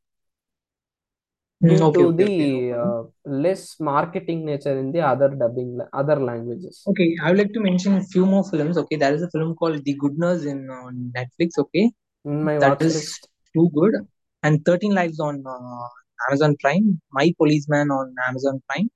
Hmm, 1.60 1.68
due 1.68 1.86
okay, 1.88 1.96
to 1.96 2.04
okay, 2.04 2.24
the 2.30 2.30
okay, 2.30 2.56
uh, 2.82 3.02
less 3.24 3.78
marketing 3.80 4.44
nature 4.46 4.78
in 4.78 4.90
the 4.92 5.00
other 5.00 5.28
dubbing 5.42 5.78
other 5.92 6.16
languages. 6.30 6.88
Okay, 6.88 7.16
I 7.22 7.30
would 7.30 7.38
like 7.38 7.52
to 7.52 7.60
mention 7.60 7.94
a 7.96 8.02
few 8.04 8.26
more 8.26 8.44
films. 8.48 8.78
Okay, 8.78 8.96
there 8.96 9.14
is 9.14 9.22
a 9.22 9.30
film 9.30 9.54
called 9.56 9.84
The 9.84 9.94
Good 9.94 10.18
Nurse 10.18 10.44
in 10.44 10.68
uh, 10.70 10.90
Netflix. 11.18 11.58
Okay, 11.58 11.90
In 12.26 12.44
my 12.44 12.58
that 12.60 12.80
is 12.82 12.94
list, 12.94 13.28
too 13.54 13.70
good. 13.74 13.94
And 14.42 14.64
13 14.64 14.94
Lives 14.94 15.20
on 15.20 15.44
uh, 15.46 15.88
Amazon 16.30 16.56
Prime. 16.60 17.00
My 17.12 17.32
Policeman 17.38 17.90
on 17.90 18.14
Amazon 18.28 18.62
Prime. 18.68 18.90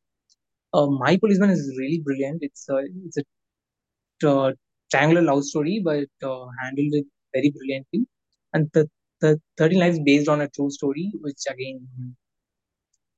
Uh, 0.75 0.87
My 0.89 1.17
Policeman 1.19 1.51
is 1.51 1.77
really 1.79 2.01
brilliant. 2.01 2.39
It's 2.43 2.69
a 2.71 2.79
it's 3.07 3.19
a 3.19 4.29
uh, 4.29 4.53
triangular 4.91 5.23
love 5.23 5.45
story, 5.45 5.81
but 5.85 6.09
uh, 6.29 6.47
handled 6.63 6.95
it 7.01 7.07
very 7.35 7.51
brilliantly. 7.51 8.07
And 8.53 8.71
the 8.75 8.89
the 9.21 9.41
13 9.59 9.81
Lives 9.81 10.01
based 10.05 10.29
on 10.29 10.41
a 10.41 10.49
true 10.49 10.71
story, 10.71 11.11
which 11.21 11.43
again 11.51 11.87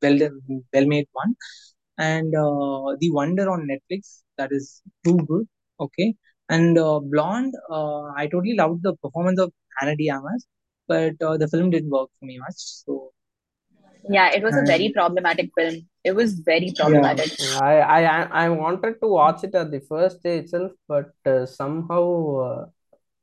well 0.02 0.18
well 0.72 0.86
made 0.86 1.06
one. 1.12 1.34
And 1.98 2.34
uh, 2.34 2.96
The 3.00 3.10
Wonder 3.12 3.50
on 3.50 3.68
Netflix, 3.72 4.22
that 4.38 4.50
is 4.52 4.82
too 5.04 5.16
good. 5.28 5.46
Okay. 5.80 6.14
And 6.48 6.78
uh, 6.78 7.00
Blonde, 7.00 7.54
uh, 7.70 8.04
I 8.16 8.28
totally 8.30 8.56
loved 8.56 8.82
the 8.82 8.94
performance 8.96 9.40
of 9.40 9.52
Ana 9.80 9.96
de 9.96 10.10
Armas, 10.10 10.46
but 10.88 11.14
uh, 11.22 11.36
the 11.36 11.48
film 11.48 11.70
didn't 11.70 11.90
work 11.90 12.10
for 12.18 12.26
me 12.26 12.38
much. 12.38 12.56
So 12.56 13.12
Yeah, 14.08 14.30
it 14.32 14.42
was 14.42 14.56
a 14.56 14.62
very 14.66 14.90
problematic 14.94 15.50
film. 15.56 15.86
It 16.04 16.14
was 16.14 16.34
very 16.40 16.72
problematic. 16.76 17.30
I 17.62 17.74
I 17.96 18.00
I 18.02 18.22
I 18.44 18.48
wanted 18.48 19.00
to 19.00 19.08
watch 19.08 19.44
it 19.44 19.54
at 19.54 19.70
the 19.70 19.80
first 19.80 20.22
day 20.22 20.38
itself, 20.38 20.72
but 20.88 21.12
uh, 21.24 21.46
somehow 21.46 22.04
uh, 22.46 22.66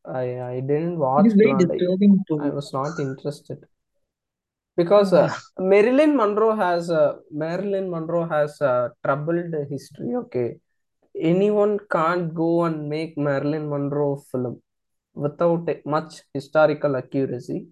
I 0.06 0.40
I 0.42 0.60
didn't 0.60 0.98
watch 1.00 1.26
is 1.26 1.34
very 1.34 1.54
disturbing 1.54 2.24
I 2.40 2.50
was 2.50 2.74
not 2.74 3.00
interested 3.00 3.66
because 4.76 5.14
uh, 5.14 5.28
Uh, 5.60 5.64
Marilyn 5.72 6.16
Monroe 6.16 6.56
has 6.56 6.90
a 6.90 7.20
Marilyn 7.32 7.90
Monroe 7.90 8.28
has 8.28 8.60
a 8.62 8.92
troubled 9.04 9.54
history. 9.70 10.16
Okay, 10.24 10.60
anyone 11.32 11.80
can't 11.92 12.34
go 12.34 12.64
and 12.66 12.90
make 12.90 13.18
Marilyn 13.18 13.70
Monroe 13.70 14.18
film 14.32 14.62
without 15.14 15.68
much 15.86 16.22
historical 16.34 16.96
accuracy. 16.96 17.68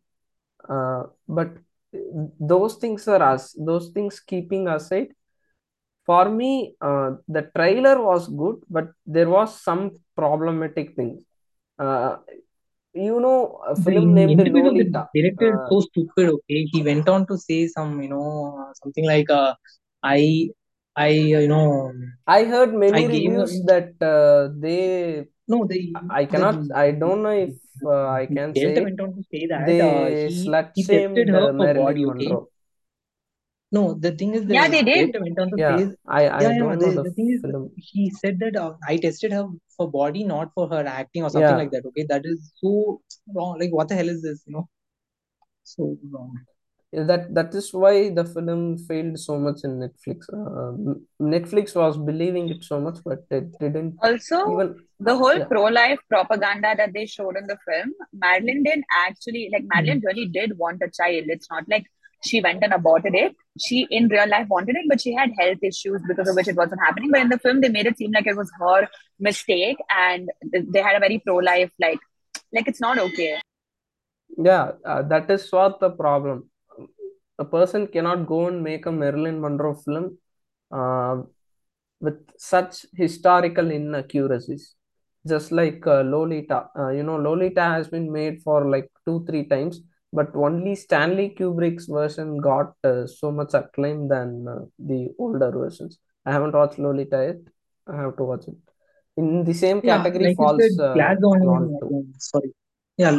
Uh, 0.69 1.03
but 1.27 1.51
those 2.39 2.75
things 2.75 3.07
are 3.07 3.21
us. 3.23 3.55
Those 3.57 3.89
things 3.89 4.19
keeping 4.19 4.67
aside, 4.67 5.09
for 6.05 6.29
me, 6.29 6.75
uh, 6.81 7.11
the 7.27 7.43
trailer 7.55 8.01
was 8.01 8.27
good, 8.27 8.57
but 8.69 8.87
there 9.05 9.29
was 9.29 9.61
some 9.61 9.91
problematic 10.15 10.95
things. 10.95 11.21
Uh, 11.79 12.17
you 12.93 13.19
know, 13.19 13.61
a 13.67 13.75
the 13.75 13.81
film 13.91 14.13
named 14.13 14.37
the 14.39 14.49
Lolita. 14.49 15.09
director 15.13 15.51
Uh, 15.53 15.67
so 15.69 15.81
stupid. 15.81 16.29
Okay, 16.29 16.65
he 16.71 16.83
went 16.83 17.07
on 17.09 17.25
to 17.27 17.37
say 17.37 17.67
some, 17.67 18.01
you 18.01 18.09
know, 18.09 18.57
uh, 18.61 18.73
something 18.81 19.05
like, 19.05 19.29
uh, 19.29 19.53
"I, 20.03 20.49
I, 20.95 21.09
uh, 21.09 21.39
you 21.45 21.47
know, 21.47 21.93
I 22.27 22.43
heard 22.45 22.73
many 22.73 23.03
gave 23.07 23.11
reviews 23.13 23.61
that 23.65 23.93
uh, 24.01 24.49
they. 24.59 25.25
no, 25.47 25.65
they 25.65 25.93
I 26.09 26.25
cannot. 26.25 26.71
I 26.73 26.91
don't 26.91 27.23
know 27.23 27.35
if 27.47 27.55
uh, 27.85 28.07
I 28.07 28.25
can 28.25 28.53
say 28.55 28.61
director 28.61 28.83
went 28.83 28.99
on 29.01 29.15
to 29.15 29.23
say 29.31 29.47
that 29.47 29.65
They 29.67 29.81
uh, 29.81 30.09
he 30.25 30.49
slut 30.49 30.71
he 30.75 30.83
shamed 30.83 31.29
her 31.29 31.47
for 31.55 31.67
Marilyn 31.67 31.93
body. 32.03 32.03
Okay. 32.05 32.56
No, 33.71 33.93
the 33.93 34.11
thing 34.11 34.33
is 34.35 34.45
the 34.45 34.55
Yeah, 34.55 34.67
they 34.69 34.83
did. 34.83 35.15
went 35.19 35.39
on 35.39 35.49
to 35.51 35.57
Yeah, 35.57 35.67
say, 35.67 35.87
I 36.07 36.29
I 36.29 36.45
yeah, 36.45 36.53
yeah. 36.57 36.63
don't 36.63 36.79
The, 36.79 36.79
know 36.79 36.91
the 36.91 36.99
the 37.03 37.11
thing 37.11 37.29
is 37.31 37.43
film. 37.43 37.71
he 37.75 38.09
said 38.11 38.39
that 38.39 38.55
uh, 38.55 38.73
I 38.87 38.97
tested 38.97 39.31
her 39.33 39.47
for 39.75 39.89
body, 39.91 40.23
not 40.23 40.51
for 40.53 40.67
her 40.69 40.85
acting 40.85 41.23
or 41.23 41.29
something 41.29 41.57
Yeah, 41.57 41.57
like 41.57 41.71
that. 41.71 41.85
Okay, 41.85 42.05
that 42.09 42.25
is 42.25 42.51
so 42.57 43.01
wrong. 43.33 43.59
Like, 43.59 43.71
what 43.73 43.89
the 43.89 43.95
hell 43.95 44.09
is 44.09 44.21
this? 44.21 44.43
You 44.47 44.53
know, 44.53 44.69
so 45.63 45.97
wrong. 46.11 46.33
that 47.09 47.33
that 47.33 47.53
is 47.55 47.73
why 47.73 48.09
the 48.09 48.23
film 48.25 48.77
failed 48.77 49.19
so 49.19 49.37
much 49.37 49.59
in 49.63 49.79
Netflix. 49.83 50.27
Uh, 50.33 50.95
Netflix 51.21 51.75
was 51.75 51.97
believing 51.97 52.49
it 52.49 52.63
so 52.63 52.79
much, 52.79 52.97
but 53.03 53.25
it 53.29 53.57
didn't 53.59 53.99
Also, 54.03 54.37
even. 54.45 54.75
the 54.99 55.15
whole 55.15 55.39
Yeah, 55.39 55.49
pro-life 55.49 55.99
propaganda 56.09 56.73
that 56.77 56.93
they 56.93 57.05
showed 57.05 57.35
in 57.37 57.47
the 57.47 57.57
film, 57.67 57.93
Madeline 58.13 58.63
didn't 58.63 58.85
actually 59.07 59.49
like 59.51 59.63
Madeline 59.65 60.01
really 60.05 60.27
did 60.27 60.57
want 60.57 60.81
a 60.83 60.89
child. 60.89 61.25
It's 61.27 61.49
not 61.49 61.63
like 61.69 61.85
she 62.27 62.41
went 62.41 62.63
and 62.63 62.73
aborted 62.73 63.15
it. 63.15 63.35
She 63.59 63.87
in 63.89 64.07
real 64.09 64.29
life 64.29 64.47
wanted 64.49 64.75
it, 64.75 64.85
but 64.89 65.01
she 65.01 65.13
had 65.13 65.31
health 65.39 65.63
issues 65.63 66.01
because 66.07 66.29
of 66.29 66.35
which 66.35 66.47
it 66.47 66.55
wasn't 66.55 66.81
happening. 66.85 67.11
But 67.11 67.21
in 67.21 67.29
the 67.29 67.39
film, 67.39 67.61
they 67.61 67.69
made 67.69 67.85
it 67.87 67.97
seem 67.97 68.11
like 68.11 68.27
it 68.27 68.37
was 68.37 68.51
her 68.59 68.87
mistake, 69.19 69.77
and 69.95 70.29
they 70.53 70.81
had 70.81 70.95
a 70.95 70.99
very 70.99 71.19
pro-life 71.19 71.71
like 71.79 71.99
like 72.53 72.67
it's 72.67 72.81
not 72.81 72.97
okay. 72.99 73.39
yeah, 74.37 74.71
uh, 74.85 75.01
that 75.03 75.29
is 75.31 75.51
what 75.51 75.79
the 75.79 75.89
problem. 75.89 76.49
A 77.39 77.45
person 77.45 77.87
cannot 77.87 78.27
go 78.27 78.47
and 78.47 78.63
make 78.63 78.85
a 78.85 78.91
Marilyn 78.91 79.39
Monroe 79.41 79.75
film 79.75 80.17
uh, 80.71 81.21
with 81.99 82.19
such 82.37 82.85
historical 82.95 83.71
inaccuracies. 83.71 84.75
Just 85.27 85.51
like 85.51 85.85
uh, 85.85 86.01
Lolita, 86.01 86.69
uh, 86.77 86.89
you 86.89 87.03
know, 87.03 87.17
Lolita 87.17 87.61
has 87.61 87.87
been 87.87 88.11
made 88.11 88.41
for 88.43 88.69
like 88.69 88.89
two, 89.05 89.25
three 89.27 89.45
times, 89.45 89.81
but 90.19 90.29
only 90.47 90.73
Stanley 90.75 91.27
Kubrick's 91.37 91.87
version 91.97 92.37
got 92.49 92.73
uh, 92.83 93.05
so 93.07 93.31
much 93.39 93.53
acclaim 93.61 94.07
than 94.13 94.47
uh, 94.47 94.61
the 94.79 95.01
older 95.19 95.51
versions. 95.51 95.99
I 96.25 96.31
haven't 96.35 96.53
watched 96.59 96.79
Lolita 96.79 97.19
yet. 97.29 97.41
I 97.93 98.01
have 98.03 98.17
to 98.17 98.23
watch 98.31 98.45
it. 98.47 98.57
In 99.21 99.43
the 99.49 99.53
same 99.53 99.81
Yeah, 99.89 99.97
category 99.97 100.25
like 100.27 100.37
said, 100.37 100.37
falls 100.37 100.79
uh, 100.79 100.93
Glass 100.93 101.17
Onion. 101.31 101.43
Blonde 101.43 101.79
too. 101.79 101.91
uh, 101.97 102.17
Sorry. 102.19 102.51
Yeah, 102.97 103.11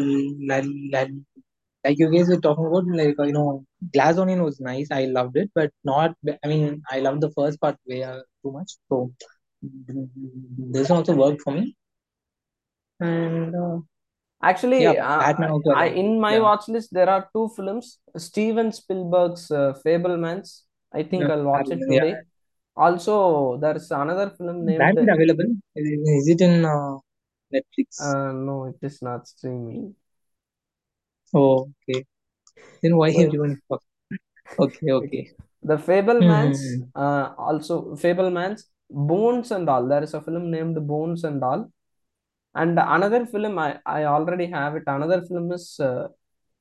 like, 0.53 0.65
like, 0.93 1.11
like 1.85 1.99
you 1.99 2.11
guys 2.13 2.29
were 2.29 2.41
talking 2.47 2.67
about, 2.67 2.87
like 3.01 3.17
you 3.29 3.33
know, 3.33 3.65
Glass 3.93 4.19
Onion 4.19 4.43
was 4.43 4.61
nice. 4.61 4.89
I 4.91 5.05
loved 5.07 5.37
it, 5.37 5.51
but 5.55 5.71
not. 5.85 6.15
I 6.45 6.49
mean, 6.49 6.83
I 6.91 7.01
loved 7.01 7.21
the 7.21 7.31
first 7.31 7.61
part 7.61 7.77
way 7.87 8.03
uh, 8.03 8.21
too 8.43 8.53
much. 8.53 8.73
So 8.89 9.13
this 10.75 10.91
also 10.91 11.15
worked 11.15 11.43
for 11.43 11.53
me. 11.53 11.77
And 13.01 13.55
uh, 13.55 13.79
Actually, 14.41 14.85
yeah, 14.85 15.03
uh, 15.03 15.33
I 15.75 15.87
in 15.89 16.21
my 16.21 16.35
Yeah, 16.35 16.43
watch 16.47 16.69
list 16.69 16.91
there 16.93 17.11
are 17.11 17.29
two 17.35 17.49
films. 17.57 17.99
Steven 18.17 18.71
Spielberg's 18.73 19.51
uh, 19.51 19.75
Fabelmans. 19.85 20.63
I 20.93 21.03
think 21.03 21.23
yeah, 21.23 21.29
I'll 21.29 21.45
watch 21.45 21.71
it 21.71 21.81
today. 21.89 22.15
Also, 22.77 23.59
there's 23.59 23.91
another 23.91 24.31
film 24.31 24.65
named. 24.65 24.83
is 24.91 25.07
it 25.07 25.09
available? 25.15 25.51
Is 25.75 26.29
it 26.29 26.41
in 26.41 26.65
uh, 26.65 26.99
Netflix? 27.53 28.01
Uh, 28.01 28.33
no, 28.33 28.67
it 28.67 28.79
is 28.83 29.03
not 29.03 29.27
streaming. 29.27 29.95
Oh, 31.35 31.69
okay. 31.89 32.05
Then 32.83 32.97
why 32.97 33.11
So 33.11 33.21
everyone 33.27 33.53
is? 33.53 33.79
Okay, 34.59 34.91
okay, 34.93 35.31
the 35.63 35.77
Fabelmans. 35.77 36.59
Hmm. 36.59 36.83
Uh, 36.95 37.35
also 37.39 37.95
Fabelmans, 37.97 38.65
Bones 38.91 39.51
and 39.51 39.69
all. 39.69 39.87
There 39.87 40.03
is 40.03 40.15
a 40.15 40.21
film 40.21 40.51
named 40.51 40.77
Bones 40.87 41.25
and 41.25 41.43
all. 41.43 41.71
And 42.55 42.79
another 42.79 43.27
film 43.27 43.59
I 43.59 43.79
I 43.85 44.05
already 44.05 44.47
have 44.47 44.77
it. 44.77 44.85
Another 44.87 45.23
film 45.23 45.53
is. 45.53 45.79
Uh, 45.81 46.09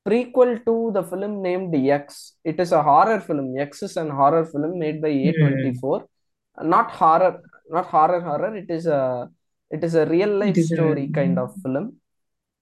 prequel 0.08 0.52
to 0.66 0.74
the 0.96 1.02
film 1.10 1.42
named 1.46 1.74
X. 1.74 2.34
It 2.50 2.58
is 2.64 2.72
a 2.72 2.82
horror 2.82 3.20
film. 3.20 3.46
X 3.58 3.82
is 3.88 3.96
an 4.02 4.10
horror 4.10 4.44
film 4.52 4.78
made 4.78 5.00
by 5.04 5.10
A24. 5.10 6.00
Hmm. 6.00 6.70
Not 6.74 6.90
horror, 6.90 7.32
not 7.70 7.86
horror 7.86 8.20
horror. 8.20 8.56
It 8.62 8.70
is 8.70 8.86
a 8.86 9.28
it 9.70 9.84
is 9.84 9.94
a 9.94 10.06
real 10.06 10.32
life 10.42 10.56
story 10.56 11.04
in 11.04 11.12
kind 11.18 11.38
of 11.38 11.50
film. 11.62 11.96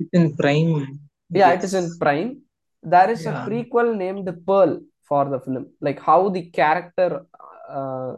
it's 0.01 0.11
in 0.13 0.37
Prime. 0.37 1.01
Yeah, 1.31 1.53
it 1.57 1.63
is 1.65 1.75
in. 1.75 1.87
Prime. 1.99 2.31
There 2.83 3.11
is 3.11 3.27
a 3.27 3.33
prequel 3.47 3.97
named 3.97 4.29
Pearl 4.47 4.81
for 5.09 5.25
the 5.33 5.41
film. 5.41 5.67
Like 5.81 6.01
how 6.09 6.21
the 6.37 6.43
character 6.59 7.11
uh, 7.69 8.13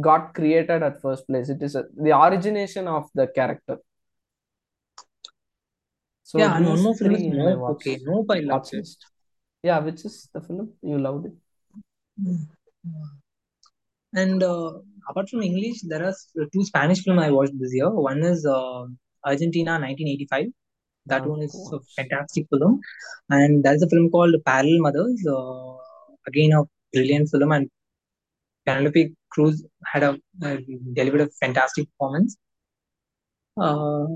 got 0.00 0.34
created 0.34 0.82
at 0.88 1.00
first 1.00 1.26
place. 1.26 1.48
It 1.48 1.62
is 1.62 1.74
a, 1.74 1.84
the 2.06 2.12
origination 2.26 2.86
of 2.88 3.04
the 3.14 3.26
character. 3.38 3.78
So 6.24 6.38
Yeah, 6.38 6.56
and 6.56 6.66
one 6.66 6.76
these 6.76 6.98
film 6.98 7.14
is 7.14 7.20
three 7.20 7.28
in 7.28 7.38
my 7.38 7.44
Nope. 7.50 7.60
watch 7.60 7.72
Okay, 7.76 7.98
No, 8.02 8.24
I 8.30 8.38
loved 8.40 8.48
watch 8.50 8.72
it. 8.74 8.76
list. 8.78 9.06
Yeah, 9.62 9.78
which 9.80 10.04
is 10.04 10.28
the 10.32 10.40
film 10.40 10.72
you 10.82 10.98
loved 10.98 11.26
it? 11.26 11.32
Mm. 12.20 12.46
And 14.14 14.42
uh, 14.42 14.72
apart 15.08 15.28
from 15.30 15.42
English, 15.42 15.82
there 15.82 16.04
are 16.04 16.14
two 16.52 16.64
Spanish 16.64 17.02
films 17.02 17.22
I 17.22 17.30
watched 17.30 17.58
this 17.58 17.74
year. 17.74 17.90
One 17.90 18.22
is 18.22 18.44
uh, 18.44 18.84
Argentina 19.24 19.72
1985, 19.72 20.46
That 21.06 21.18
Dark 21.18 21.30
one 21.30 21.42
is 21.42 21.54
a 21.72 21.78
fantastic 21.96 22.46
film, 22.50 22.80
and 23.30 23.64
there's 23.64 23.82
a 23.82 23.88
film 23.88 24.10
called 24.10 24.34
Parallel 24.44 24.80
Mothers. 24.80 25.24
Uh, 25.26 25.76
again, 26.26 26.52
a 26.52 26.62
brilliant 26.92 27.30
film, 27.30 27.52
and 27.52 27.70
Penelope 28.66 29.14
Cruz 29.30 29.64
had 29.86 30.02
a 30.02 30.18
uh, 30.44 30.56
delivered 30.92 31.22
a 31.22 31.28
fantastic 31.40 31.88
performance. 31.92 32.36
Uh, 33.56 34.06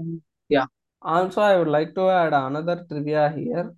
yeah. 0.48 0.66
Also, 1.02 1.40
I 1.40 1.56
would 1.56 1.68
like 1.68 1.94
to 1.94 2.08
add 2.08 2.32
another 2.32 2.84
trivia 2.88 3.30
here. 3.30 3.74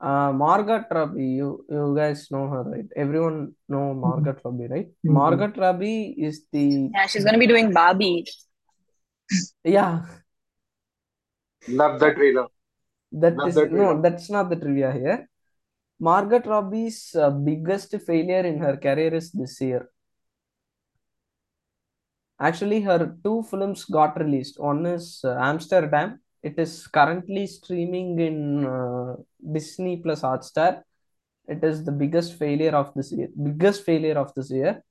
Uh, 0.00 0.32
Margot 0.32 0.84
Robbie, 0.90 1.26
you 1.40 1.64
you 1.68 1.94
guys 1.94 2.30
know 2.30 2.48
her, 2.48 2.62
right? 2.62 2.86
Everyone 2.96 3.54
know 3.68 3.92
Margot 3.92 4.36
Robbie, 4.44 4.68
right? 4.68 4.88
Mhm. 5.04 5.12
Margot 5.12 5.52
Robbie 5.60 6.14
is 6.16 6.46
the 6.52 6.88
Yeah, 6.94 7.06
she's 7.06 7.24
gonna 7.24 7.38
be 7.38 7.46
doing 7.46 7.72
Barbie. 7.72 8.24
yeah. 9.64 10.06
Love 11.68 12.00
the 12.00 12.14
trailer. 12.14 12.46
That 13.12 13.36
Love 13.36 13.48
is 13.48 13.54
that 13.56 13.72
no, 13.72 14.00
that's 14.00 14.30
not 14.30 14.48
the 14.48 14.56
trivia 14.56 14.92
here. 14.92 15.28
Margot 15.98 16.40
Robbie's 16.48 17.14
uh, 17.14 17.30
biggest 17.30 17.94
failure 18.06 18.40
in 18.40 18.58
her 18.58 18.76
career 18.76 19.12
is 19.14 19.30
this 19.32 19.60
year. 19.60 19.90
Actually, 22.40 22.80
her 22.80 23.16
two 23.22 23.42
films 23.42 23.84
got 23.84 24.18
released. 24.18 24.58
One 24.58 24.86
is 24.86 25.20
uh, 25.24 25.36
Amsterdam. 25.38 26.20
It 26.42 26.58
is 26.58 26.86
currently 26.86 27.46
streaming 27.46 28.18
in 28.18 28.64
uh, 28.64 29.16
Disney 29.52 29.98
Plus 29.98 30.22
Hotstar. 30.22 30.82
It 31.48 31.62
is 31.64 31.84
the 31.84 31.92
biggest 31.92 32.38
failure 32.38 32.72
of 32.72 32.92
this 32.94 33.12
year. 33.12 33.28
Biggest 33.42 33.84
failure 33.84 34.18
of 34.18 34.32
this 34.34 34.50
year. 34.50 34.82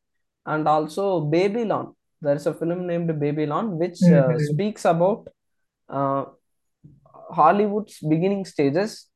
And 0.45 0.67
also 0.67 1.21
Babylon. 1.21 1.95
There 2.21 2.35
is 2.35 2.45
a 2.47 2.53
film 2.53 2.85
named 2.87 3.07
Babylon 3.19 3.77
which 3.79 3.99
uh, 4.11 4.27
Mhm. 4.27 4.39
speaks 4.53 4.85
about 4.85 5.27
uh, 5.89 6.25
Hollywood's 7.31 7.99
beginning 7.99 8.45
stages 8.45 9.07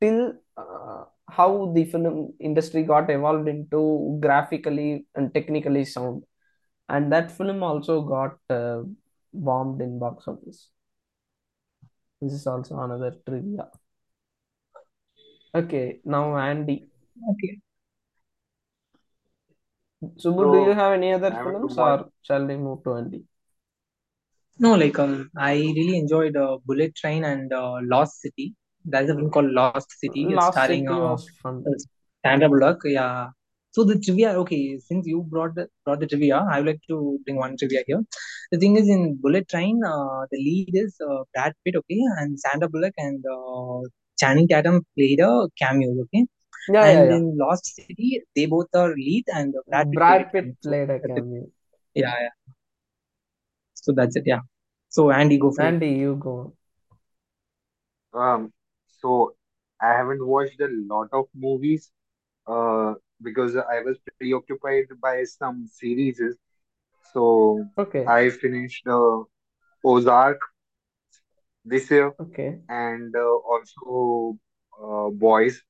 till 0.00 0.34
uh, 0.56 1.04
how 1.28 1.72
the 1.74 1.84
film 1.84 2.32
industry 2.40 2.82
got 2.82 3.10
evolved 3.10 3.48
into 3.48 4.18
graphically 4.20 5.06
and 5.14 5.32
technically 5.34 5.84
sound. 5.84 6.24
And 6.88 7.12
that 7.12 7.30
film 7.30 7.62
also 7.62 8.02
got 8.02 8.38
uh, 8.50 8.82
bombed 9.32 9.80
in 9.82 9.98
box 9.98 10.28
office. 10.28 10.70
This 12.20 12.32
is 12.34 12.46
also 12.46 12.78
another 12.78 13.16
trivia. 13.26 13.68
Okay, 15.54 16.00
now 16.04 16.36
Andy. 16.36 16.88
Okay. 17.30 17.60
Subbu, 20.02 20.52
do 20.52 20.70
you 20.70 20.74
have 20.74 20.92
any 20.92 21.12
other 21.12 21.30
have 21.30 21.44
films 21.44 21.76
or 21.76 22.08
shall 22.22 22.44
we 22.46 22.56
move 22.56 22.82
to 22.84 22.94
Andy? 22.94 23.24
No, 24.58 24.74
like 24.74 24.98
um, 24.98 25.30
I 25.36 25.54
really 25.54 25.98
enjoyed 25.98 26.36
uh, 26.36 26.58
Bullet 26.64 26.94
Train 26.94 27.24
and 27.24 27.52
uh, 27.52 27.78
Lost 27.82 28.20
City. 28.20 28.54
There's 28.84 29.10
a 29.10 29.14
film 29.14 29.30
called 29.30 29.50
Lost 29.50 29.90
City. 29.98 30.24
It's 30.24 30.34
Lost 30.34 30.52
starring 30.52 30.86
City 30.86 31.00
uh, 31.00 31.00
was 31.00 31.28
fun. 31.42 31.64
uh, 31.66 31.72
Sandra 32.24 32.48
Bullock. 32.48 32.80
Yeah. 32.84 33.28
So 33.72 33.84
the 33.84 33.98
trivia, 33.98 34.30
okay, 34.42 34.78
since 34.80 35.06
you 35.06 35.22
brought 35.22 35.54
the 35.54 35.68
brought 35.84 36.00
the 36.00 36.06
trivia, 36.06 36.38
I 36.50 36.58
would 36.58 36.66
like 36.66 36.80
to 36.88 37.18
bring 37.24 37.36
one 37.36 37.56
trivia 37.56 37.82
here. 37.86 38.02
The 38.50 38.58
thing 38.58 38.76
is, 38.76 38.88
in 38.88 39.16
Bullet 39.20 39.48
Train, 39.48 39.80
uh, 39.84 40.26
the 40.30 40.38
lead 40.38 40.70
is 40.74 40.96
uh, 41.08 41.22
Brad 41.34 41.54
Pitt, 41.64 41.76
okay, 41.76 42.00
and 42.18 42.38
Sandra 42.38 42.68
Bullock 42.68 42.94
and 42.96 43.24
uh, 43.36 43.80
Channing 44.18 44.48
Tatum 44.48 44.84
played 44.96 45.20
a 45.20 45.48
cameo, 45.58 45.90
okay. 46.02 46.26
Yeah, 46.68 46.86
yeah, 46.88 47.04
And 47.04 47.10
yeah. 47.10 47.16
in 47.16 47.36
Lost 47.38 47.66
City, 47.76 48.22
they 48.36 48.46
both 48.46 48.68
are 48.74 48.94
lead, 48.94 49.24
and 49.28 49.54
Brad 49.68 49.90
Pitt 49.90 50.00
Brad 50.00 50.02
played 50.02 50.22
a 50.22 50.30
Pitt 50.32 50.46
cameo. 50.46 50.56
Played 50.62 50.90
a 50.90 51.00
cameo. 51.00 51.46
Yeah, 51.94 52.14
yeah. 52.20 52.52
So 53.74 53.92
that's 53.92 54.16
it. 54.16 54.24
Yeah. 54.26 54.40
So 54.88 55.10
Andy, 55.10 55.38
go 55.38 55.52
for 55.52 55.66
it. 55.66 55.66
Andy, 55.66 55.90
you 55.90 56.16
go. 56.16 56.54
Um, 58.12 58.52
so 58.88 59.34
I 59.80 59.88
haven't 59.92 60.26
watched 60.26 60.60
a 60.60 60.68
lot 60.70 61.08
of 61.12 61.26
movies 61.34 61.90
uh 62.46 62.94
because 63.22 63.56
I 63.56 63.80
was 63.82 63.98
preoccupied 64.18 64.86
by 65.00 65.24
some 65.24 65.66
series. 65.66 66.20
So 67.12 67.64
Okay, 67.78 68.04
I 68.06 68.30
finished 68.30 68.86
uh, 68.86 69.22
Ozark 69.84 70.38
this 71.64 71.90
year 71.90 72.12
okay, 72.20 72.58
and 72.68 73.14
uh, 73.14 73.36
also 73.52 74.38
uh, 74.82 75.10
Boys 75.10 75.62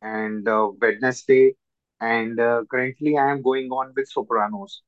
and 0.00 0.46
uh, 0.48 0.70
Wednesday 0.80 1.54
and 2.00 2.38
uh, 2.40 2.62
currently 2.70 3.16
I 3.16 3.30
am 3.30 3.42
going 3.42 3.70
on 3.70 3.92
with 3.96 4.08
Sopranos. 4.08 4.82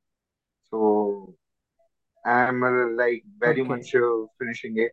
So 0.71 1.35
I'm 2.25 2.63
uh, 2.63 2.89
like 2.97 3.23
very 3.39 3.61
okay. 3.61 3.69
much 3.69 3.95
uh, 3.95 4.27
finishing 4.39 4.79
it. 4.79 4.93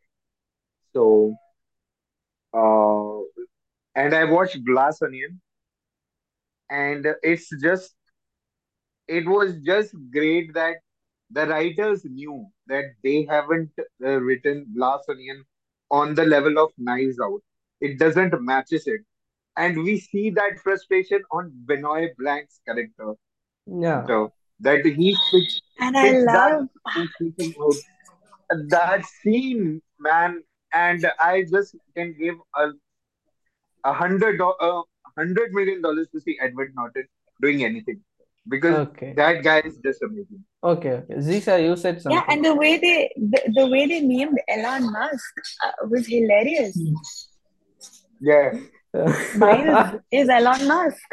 So 0.93 1.35
uh, 2.53 3.19
and 3.95 4.13
I 4.13 4.25
watched 4.25 4.63
Glass 4.65 5.01
Onion 5.01 5.41
and 6.71 7.07
it's 7.23 7.49
just 7.61 7.95
it 9.07 9.27
was 9.27 9.57
just 9.65 9.93
great 10.11 10.53
that 10.53 10.77
the 11.31 11.47
writers 11.47 12.03
knew 12.05 12.47
that 12.67 12.85
they 13.03 13.25
haven't 13.29 13.71
uh, 14.05 14.19
written 14.21 14.67
Glass 14.75 15.01
Onion 15.09 15.43
on 15.91 16.15
the 16.15 16.25
level 16.25 16.57
of 16.59 16.71
Knives 16.77 17.19
Out. 17.19 17.41
It 17.81 17.99
doesn't 17.99 18.33
matches 18.41 18.87
it, 18.87 19.01
and 19.57 19.83
we 19.83 19.99
see 19.99 20.29
that 20.31 20.59
frustration 20.63 21.21
on 21.31 21.51
Benoit 21.65 22.11
Blanc's 22.17 22.61
character 22.67 23.13
Yeah, 23.67 24.27
that 24.59 24.85
he 24.85 25.15
spits, 25.15 25.61
And 25.79 25.97
I 25.97 26.09
spits 26.09 26.25
that 26.31 26.59
love 26.59 26.69
speaking 26.91 27.53
out 27.61 27.75
that 28.69 29.05
scene, 29.05 29.81
man. 29.99 30.43
And 30.73 31.05
I 31.19 31.43
just 31.51 31.75
can 31.95 32.15
give 32.17 32.35
a 32.55 32.71
a 33.83 33.93
hundred 33.93 34.37
do- 34.37 34.55
a 34.61 34.83
hundred 35.17 35.51
million 35.53 35.81
dollars 35.81 36.07
to 36.13 36.19
see 36.19 36.37
Edward 36.41 36.73
Norton 36.75 37.07
doing 37.41 37.63
anything 37.63 38.01
because 38.47 38.75
okay, 38.87 39.13
that 39.15 39.43
guy 39.43 39.59
is 39.59 39.77
just 39.83 40.01
amazing. 40.01 40.43
okay, 40.63 40.91
okay. 41.03 41.13
Zisha, 41.15 41.61
you 41.63 41.75
said 41.75 42.01
something. 42.01 42.17
yeah, 42.17 42.33
and 42.33 42.43
the 42.43 42.55
way 42.55 42.77
they 42.77 43.11
the, 43.15 43.41
the 43.55 43.67
way 43.67 43.87
they 43.87 44.01
named 44.01 44.39
Elon 44.47 44.91
Musk 44.91 45.33
uh, 45.63 45.87
was 45.87 46.07
hilarious. 46.07 46.77
Yeah, 48.19 48.53
Miles 49.37 50.01
is 50.11 50.29
Elon 50.29 50.67
Musk. 50.67 51.09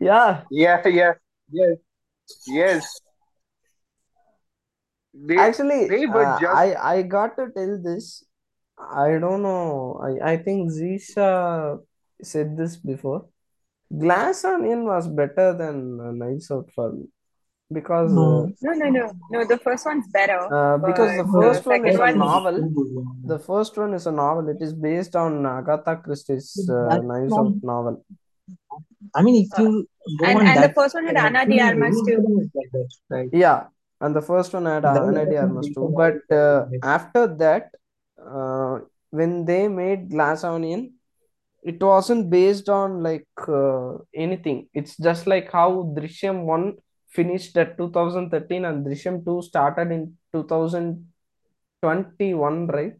Yeah, 0.00 0.42
yeah, 0.50 0.86
yeah, 0.86 1.12
yes, 1.50 1.76
yes. 2.46 3.00
They 5.12 5.36
actually, 5.36 5.88
they 5.88 6.06
were 6.06 6.24
uh, 6.24 6.40
just 6.40 6.54
I 6.54 6.74
I 6.74 7.02
got 7.02 7.36
to 7.36 7.48
tell 7.56 7.80
this. 7.82 8.24
I 8.78 9.18
don't 9.18 9.42
know. 9.42 10.00
I 10.02 10.32
I 10.32 10.36
think 10.38 10.70
Zisha 10.70 11.78
said 12.22 12.56
this 12.56 12.76
before. 12.76 13.26
Glass 13.96 14.44
Onion 14.44 14.84
was 14.84 15.08
better 15.08 15.52
than 15.52 16.00
uh, 16.00 16.12
Knives 16.12 16.50
Out 16.50 16.70
for 16.74 16.92
me 16.92 17.06
because 17.72 18.10
uh, 18.10 18.14
No, 18.14 18.52
No, 18.62 18.72
no, 18.72 18.88
no, 18.88 19.12
no. 19.30 19.44
The 19.44 19.58
first 19.58 19.86
one's 19.86 20.06
better, 20.08 20.38
uh, 20.52 20.78
because 20.78 21.16
the 21.16 21.24
but 21.24 21.32
no, 21.32 21.40
the 21.40 21.54
first 21.54 21.66
one 21.66 21.74
second 21.76 21.88
is 21.88 22.00
a 22.00 22.18
novel. 22.18 22.56
too. 22.58 23.06
The 23.24 23.38
first 23.38 23.76
one 23.76 23.94
is 23.94 24.06
a 24.06 24.12
novel. 24.12 24.48
It 24.48 24.60
is 24.60 24.72
based 24.72 25.16
on 25.16 25.46
Agatha 25.46 25.96
Christie's 25.96 26.68
uh, 26.68 26.98
Knives. 26.98 27.32
Out 27.32 27.54
novel. 27.62 28.04
I 29.14 29.22
mean, 29.22 29.46
if 29.46 29.58
you 29.58 29.88
go 30.18 30.26
and 30.26 30.38
on 30.38 30.46
and 30.46 30.62
the 30.64 30.74
first 30.74 30.94
one 30.94 31.06
had 31.06 31.16
Ana 31.16 31.46
film, 31.46 31.50
de 31.50 31.60
Armas 31.60 31.96
too. 31.96 32.04
film 32.06 32.40
is 32.40 32.50
like 32.54 32.70
that, 32.72 32.88
right? 33.08 33.28
Yeah, 33.32 33.64
and 34.00 34.14
the 34.14 34.22
first 34.22 34.52
one 34.52 34.66
had 34.66 34.84
That 34.84 35.02
Ana 35.02 35.24
that 35.24 35.30
de 35.30 35.36
Armas 35.36 35.66
too. 35.74 35.92
But 35.96 36.22
uh, 36.30 36.66
after 36.82 37.26
that, 37.38 37.70
uh, 38.18 38.80
when 39.10 39.44
they 39.44 39.68
made 39.68 40.10
Glass 40.10 40.44
Onion, 40.44 40.94
it 41.62 41.82
wasn't 41.82 42.30
based 42.30 42.68
on 42.68 43.02
like 43.02 43.26
uh, 43.48 43.94
anything. 44.14 44.68
It's 44.74 44.96
just 44.96 45.26
like 45.26 45.50
how 45.52 45.92
Drishyam 45.96 46.44
1 46.44 46.76
finished 47.08 47.56
at 47.56 47.76
2013 47.76 48.64
and 48.64 48.86
Drishyam 48.86 49.24
2 49.24 49.42
started 49.42 49.90
in 49.90 50.16
2021, 50.32 52.66
right? 52.68 52.94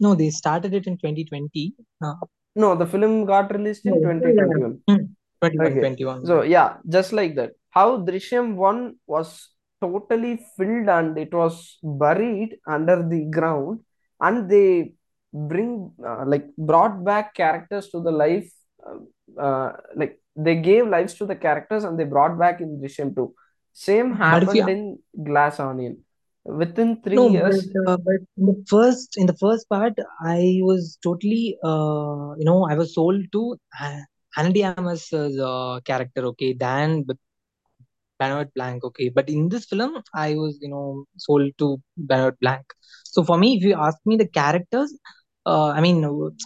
No, 0.00 0.14
they 0.14 0.30
started 0.30 0.72
it 0.74 0.86
in 0.86 0.96
2020. 0.98 1.74
Uh, 2.02 2.14
No, 2.56 2.76
the 2.76 2.86
film 2.86 3.24
got 3.26 3.52
released 3.52 3.84
in 3.86 3.94
no, 3.94 4.00
2021. 4.00 4.80
hmm, 4.88 5.04
21, 5.40 5.66
Okay, 5.66 5.96
so 6.24 6.42
yeah, 6.42 6.76
just 6.88 7.12
like 7.12 7.34
that. 7.36 7.52
How 7.70 7.98
Drishyam 7.98 8.54
1 8.54 8.96
was 9.06 9.50
totally 9.80 10.44
filled 10.56 10.88
and 10.88 11.18
it 11.18 11.34
was 11.34 11.78
buried 11.82 12.58
under 12.66 13.02
the 13.08 13.24
ground, 13.26 13.80
and 14.20 14.48
they 14.48 14.94
bring 15.34 15.90
uh, 16.06 16.24
like 16.26 16.46
brought 16.56 17.04
back 17.04 17.34
characters 17.34 17.88
to 17.88 18.00
the 18.00 18.12
life, 18.12 18.50
uh, 18.86 19.40
uh, 19.40 19.72
like 19.96 20.20
they 20.36 20.56
gave 20.56 20.86
lives 20.86 21.14
to 21.14 21.26
the 21.26 21.34
characters 21.34 21.84
and 21.84 21.98
they 21.98 22.04
brought 22.04 22.38
back 22.38 22.60
in 22.60 22.80
Drishyam 22.80 23.14
2. 23.14 23.34
Same 23.72 24.12
if 24.12 24.18
you 24.18 24.18
happened 24.18 24.68
in 24.68 24.98
Glass 25.24 25.58
Onion. 25.58 25.98
Within 26.44 27.00
three 27.02 27.16
no, 27.16 27.28
years, 27.30 27.66
but 27.66 27.90
uh, 27.90 27.96
but 27.96 28.20
in 28.36 28.46
the 28.46 28.64
first 28.68 29.16
in 29.16 29.26
the 29.26 29.36
first 29.36 29.66
part, 29.68 29.94
I 30.20 30.60
was 30.62 30.98
totally 31.02 31.56
uh 31.64 32.34
you 32.36 32.44
know 32.44 32.66
I 32.68 32.74
was 32.74 32.94
sold 32.94 33.22
to 33.32 33.56
uh, 33.80 34.00
Ana 34.36 34.50
uh, 34.50 35.80
character, 35.80 36.26
okay, 36.26 36.52
than 36.52 37.04
B- 37.04 37.14
Benoit 38.18 38.52
Blanc, 38.54 38.84
okay. 38.84 39.08
But 39.08 39.30
in 39.30 39.48
this 39.48 39.64
film, 39.64 40.02
I 40.12 40.34
was 40.34 40.58
you 40.60 40.68
know 40.68 41.06
sold 41.16 41.52
to 41.58 41.80
Benoit 41.96 42.38
Blanc. 42.40 42.66
So 43.04 43.24
for 43.24 43.38
me, 43.38 43.56
if 43.56 43.64
you 43.64 43.74
ask 43.74 43.96
me 44.04 44.16
the 44.16 44.28
characters, 44.28 44.92
uh, 45.46 45.68
I 45.68 45.80
mean, 45.80 45.98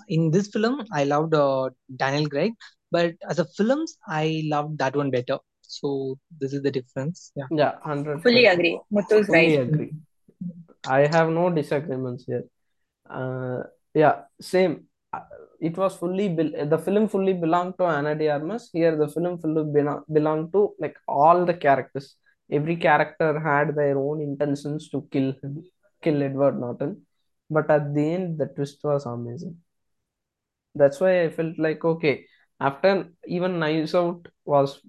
in 0.09 0.31
this 0.31 0.49
film, 0.49 0.85
I 0.93 1.05
loved 1.05 1.35
uh, 1.35 1.71
Daniel 1.97 2.29
Craig, 2.29 2.53
but 2.91 3.15
as 3.29 3.39
a 3.39 3.45
films, 3.45 3.97
I 4.07 4.43
loved 4.47 4.79
that 4.79 4.97
one 4.97 5.11
better. 5.11 5.39
So 5.63 6.19
this 6.41 6.53
is 6.53 6.63
the 6.63 6.71
difference. 6.71 7.33
Yeah. 7.37 7.49
Yeah, 7.51 7.73
hundred. 7.83 8.23
Fully 8.23 8.47
agree. 8.47 8.81
Muthu's 8.93 9.27
Fully 9.27 9.57
right. 9.59 9.69
agree. 9.69 9.93
I 10.87 11.01
have 11.07 11.29
no 11.29 11.51
disagreements 11.51 12.25
here. 12.27 12.45
Uh, 13.09 13.63
yeah, 13.95 14.23
same. 14.41 14.85
Uh, 15.13 15.21
It 15.69 15.77
was 15.81 15.93
fully 16.01 16.27
bel 16.37 16.51
the 16.73 16.79
film 16.87 17.05
fully 17.13 17.33
belonged 17.45 17.75
to 17.79 17.85
Ana 17.95 18.15
de 18.21 18.27
Armas. 18.35 18.65
Here, 18.77 18.93
the 19.01 19.09
film 19.15 19.33
fully 19.43 19.65
belo- 19.77 20.05
belonged 20.17 20.49
to 20.55 20.61
like 20.83 20.97
all 21.21 21.39
the 21.49 21.57
characters. 21.65 22.07
Every 22.59 22.77
character 22.85 23.31
had 23.49 23.75
their 23.79 23.97
own 23.99 24.19
intentions 24.27 24.89
to 24.93 24.99
kill 25.15 25.29
him, 25.41 25.55
kill 26.05 26.23
Edward 26.29 26.57
Norton. 26.65 26.93
But 27.51 27.71
at 27.71 27.95
the 27.95 28.13
end, 28.15 28.39
the 28.39 28.47
twist 28.47 28.79
was 28.85 29.07
amazing. 29.07 29.57
That's 30.75 31.01
why 31.01 31.23
I 31.25 31.31
felt 31.31 31.59
like 31.59 31.85
okay. 31.85 32.27
After 32.61 33.09
even 33.27 33.59
Knives 33.59 33.95
Out 33.95 34.27
was 34.45 34.81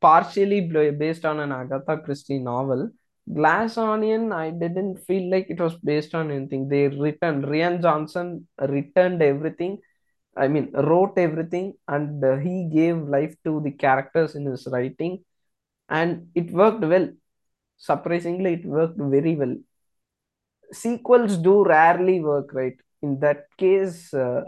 partially 0.00 0.60
based 0.92 1.24
on 1.24 1.40
an 1.40 1.52
Agatha 1.52 1.98
Christie 1.98 2.38
novel, 2.38 2.90
Glass 3.32 3.76
Onion, 3.78 4.32
I 4.32 4.50
didn't 4.50 4.96
feel 5.06 5.30
like 5.30 5.46
it 5.50 5.60
was 5.60 5.76
based 5.76 6.14
on 6.14 6.30
anything. 6.30 6.68
They 6.68 6.88
returned, 6.88 7.44
Rian 7.44 7.80
Johnson 7.82 8.48
returned 8.68 9.22
everything. 9.22 9.78
I 10.36 10.48
mean, 10.48 10.72
wrote 10.72 11.18
everything, 11.18 11.74
and 11.88 12.24
uh, 12.24 12.36
he 12.38 12.68
gave 12.72 12.96
life 12.98 13.34
to 13.44 13.60
the 13.62 13.70
characters 13.72 14.34
in 14.34 14.46
his 14.46 14.66
writing, 14.72 15.24
and 15.88 16.28
it 16.34 16.50
worked 16.52 16.82
well. 16.82 17.10
Surprisingly, 17.78 18.54
it 18.54 18.66
worked 18.66 18.98
very 18.98 19.36
well. 19.36 19.56
Sequels 20.72 21.36
do 21.36 21.64
rarely 21.64 22.20
work, 22.20 22.52
right? 22.52 22.76
In 23.02 23.18
that 23.20 23.46
case, 23.58 24.14
uh, 24.14 24.42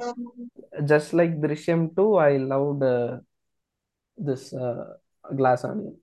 just 0.84 1.12
like 1.12 1.40
Drishyam 1.40 1.94
2, 1.94 2.16
I 2.16 2.36
loved 2.36 2.82
uh, 2.82 3.18
this 4.16 4.52
uh, 4.52 4.94
Glass 5.36 5.64
Onion. 5.64 5.96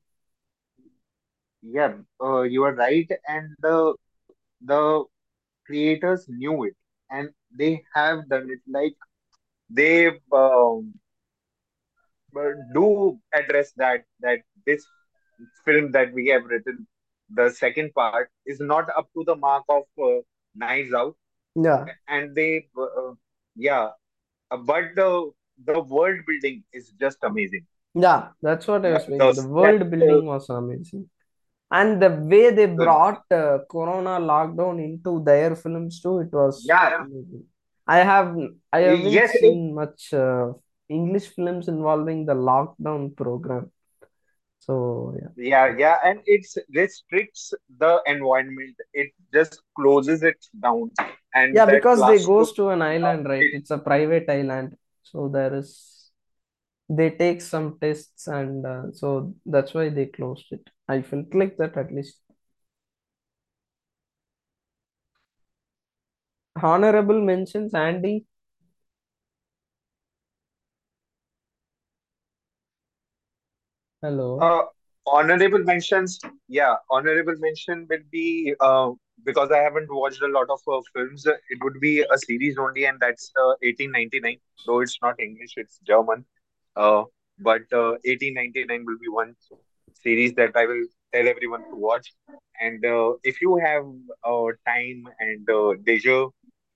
Yeah, 1.62 1.93
uh, 2.21 2.41
you 2.41 2.63
are 2.63 2.73
right, 2.73 3.10
and 3.27 3.55
the 3.60 3.93
the 4.62 5.03
creators 5.65 6.25
knew 6.27 6.63
it, 6.63 6.75
and 7.10 7.29
they 7.55 7.84
have 7.93 8.27
done 8.29 8.49
it. 8.49 8.60
Like 8.67 8.95
they 9.69 10.07
um, 10.31 10.93
do 12.73 13.19
address 13.34 13.71
that 13.77 14.03
that 14.21 14.39
this 14.65 14.86
film 15.65 15.91
that 15.91 16.13
we 16.13 16.27
have 16.27 16.45
written, 16.45 16.88
the 17.34 17.50
second 17.50 17.94
part, 17.94 18.30
is 18.46 18.60
not 18.60 18.89
up 18.98 19.10
to 19.15 19.24
the 19.26 19.36
mark 19.36 19.63
of 19.70 19.84
uh, 20.04 20.22
Knives 20.56 20.94
Out, 20.94 21.15
Yeah, 21.56 21.89
and 22.08 22.36
they 22.36 22.67
uh, 22.78 23.13
yeah, 23.56 23.89
uh, 24.52 24.58
but 24.58 24.96
the 24.96 25.32
the 25.65 25.80
world 25.82 26.20
building 26.28 26.63
is 26.74 26.91
just 27.00 27.17
amazing. 27.24 27.67
yeah, 27.94 28.30
that's 28.41 28.67
what 28.67 28.86
I 28.86 28.94
was 28.94 29.06
saying. 29.06 29.34
the 29.34 29.34
The 29.34 29.44
world 29.44 29.89
building 29.89 30.26
was 30.26 30.50
amazing. 30.50 31.10
And 31.72 32.02
the 32.02 32.10
way 32.10 32.52
they 32.52 32.67
brought 32.67 33.24
uh, 33.32 33.60
Corona 33.70 34.20
lockdown 34.20 34.84
into 34.84 35.24
their 35.24 35.56
films 35.56 36.02
too, 36.02 36.20
it 36.20 36.32
was 36.34 36.63
yeah, 36.65 36.96
amazing. 37.00 37.46
I 37.88 37.98
have 38.00 38.36
I 38.72 38.80
haven't 38.82 39.12
yes, 39.12 39.36
it 39.36 39.41
seen 39.41 39.74
much 39.76 40.13
uh, 40.13 40.54
English 40.89 41.30
films 41.30 41.67
involving 41.67 42.26
the 42.26 42.36
lockdown 42.36 43.15
program. 43.15 43.72
So 44.62 45.15
yeah. 45.21 45.30
Yeah, 45.36 45.74
yeah, 45.78 45.97
and 46.04 46.19
it 46.26 46.45
restricts 46.76 47.54
the 47.80 48.02
environment. 48.06 48.76
It 48.93 49.12
just 49.34 49.62
closes 49.76 50.24
it 50.24 50.45
down, 50.62 50.91
and 51.34 51.58
Yeah, 51.58 51.65
because 51.65 52.06
they 52.06 52.19
goes 52.19 52.54
to 52.54 52.69
an 52.69 52.82
island, 52.82 53.26
right? 53.28 53.47
it, 53.47 53.52
It's 53.52 53.71
a 53.71 53.78
private 53.78 54.30
island. 54.30 54.78
So 55.04 55.28
there 55.30 55.54
is 55.56 56.12
they 56.89 57.12
take 57.12 57.41
some 57.41 57.80
tests 57.80 58.28
and 58.28 58.65
uh, 58.65 58.91
so 58.93 59.34
that's 59.45 59.74
why 59.74 59.89
they 59.89 60.08
closed 60.08 60.47
it. 60.52 60.69
I 60.88 61.02
felt 61.02 61.34
like 61.36 61.58
that 61.58 61.78
at 61.78 61.91
least. 61.93 62.17
Honorable 66.56 67.19
mentions, 67.19 67.74
Andy. 67.74 68.26
Hello. 74.02 74.40
uh, 74.40 74.64
honorable 75.06 75.64
mentions. 75.64 76.20
Yeah, 76.48 76.76
honorable 76.90 77.36
mention 77.38 77.88
will 77.90 78.06
be 78.12 78.56
uh, 78.60 78.92
because 79.24 79.52
I 79.52 79.60
haven't 79.60 79.94
watched 79.94 80.22
a 80.22 80.28
lot 80.28 80.50
of 80.50 80.60
uh, 80.68 80.82
films. 80.94 81.26
It 81.26 81.60
would 81.62 81.80
be 81.80 82.02
a 82.02 82.18
series 82.18 82.58
only, 82.58 82.86
and 82.86 83.00
that's 83.00 83.32
uh, 83.40 83.54
1899. 83.62 84.38
Though 84.66 84.80
it's 84.82 84.98
not 85.02 85.20
English, 85.20 85.54
it's 85.58 85.80
German. 85.86 86.26
Uh, 86.76 87.04
but 87.40 87.62
uh, 87.74 87.98
1899 88.06 88.86
will 88.86 88.98
be 89.00 89.10
one 89.10 89.36
series 90.02 90.34
that 90.34 90.56
I 90.56 90.66
will 90.66 90.86
tell 91.14 91.28
everyone 91.28 91.62
to 91.70 91.76
watch. 91.76 92.14
And 92.60 92.84
uh, 92.86 93.14
if 93.24 93.42
you 93.42 93.58
have 93.58 93.86
uh, 94.24 94.48
time 94.68 95.04
and 95.20 95.50
uh, 95.50 95.74
leisure 95.86 96.28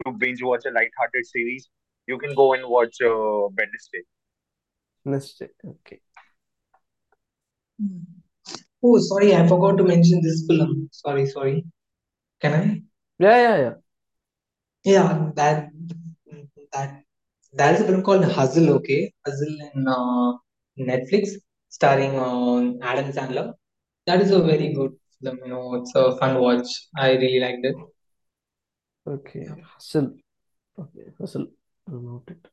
to 0.06 0.12
binge 0.18 0.42
watch 0.44 0.66
a 0.66 0.72
light-hearted 0.72 1.26
series, 1.26 1.70
you 2.08 2.18
can 2.18 2.36
go 2.36 2.54
and 2.54 2.68
watch 2.68 2.98
uh, 3.02 3.48
Wednesday. 3.58 4.04
It. 5.42 5.52
Okay. 5.68 6.00
Oh, 8.84 9.00
sorry, 9.00 9.36
I 9.36 9.48
forgot 9.48 9.78
to 9.78 9.84
mention 9.84 10.22
this 10.22 10.46
film. 10.48 10.90
Sorry, 10.92 11.26
sorry. 11.28 11.66
Can 12.42 12.54
I? 12.54 12.82
Yeah, 13.20 13.38
yeah, 13.38 13.58
yeah. 13.58 13.74
Yeah, 14.84 15.32
that 15.36 15.70
that 16.72 17.04
that 17.54 17.76
is 17.76 17.82
a 17.82 17.86
film 17.86 18.04
called 18.04 18.26
Hustle. 18.26 18.70
Okay, 18.76 19.12
Hustle 19.26 19.58
in 19.74 19.88
uh, 19.88 20.34
Netflix, 20.80 21.30
starring 21.70 22.20
uh, 22.20 22.86
Adam 22.86 23.12
Sandler. 23.12 23.54
That 24.06 24.22
is 24.22 24.32
a 24.32 24.42
very 24.42 24.74
good 24.74 24.94
film. 25.24 25.40
You 25.44 25.50
know, 25.50 25.76
it's 25.76 25.96
a 25.96 26.16
fun 26.18 26.40
watch. 26.40 26.68
I 26.96 27.12
really 27.14 27.40
liked 27.40 27.66
it. 27.66 27.76
Okay. 29.08 29.48
Hustle. 29.74 30.16
Okay. 30.78 31.12
Hustle. 31.20 31.48
It. 32.28 32.48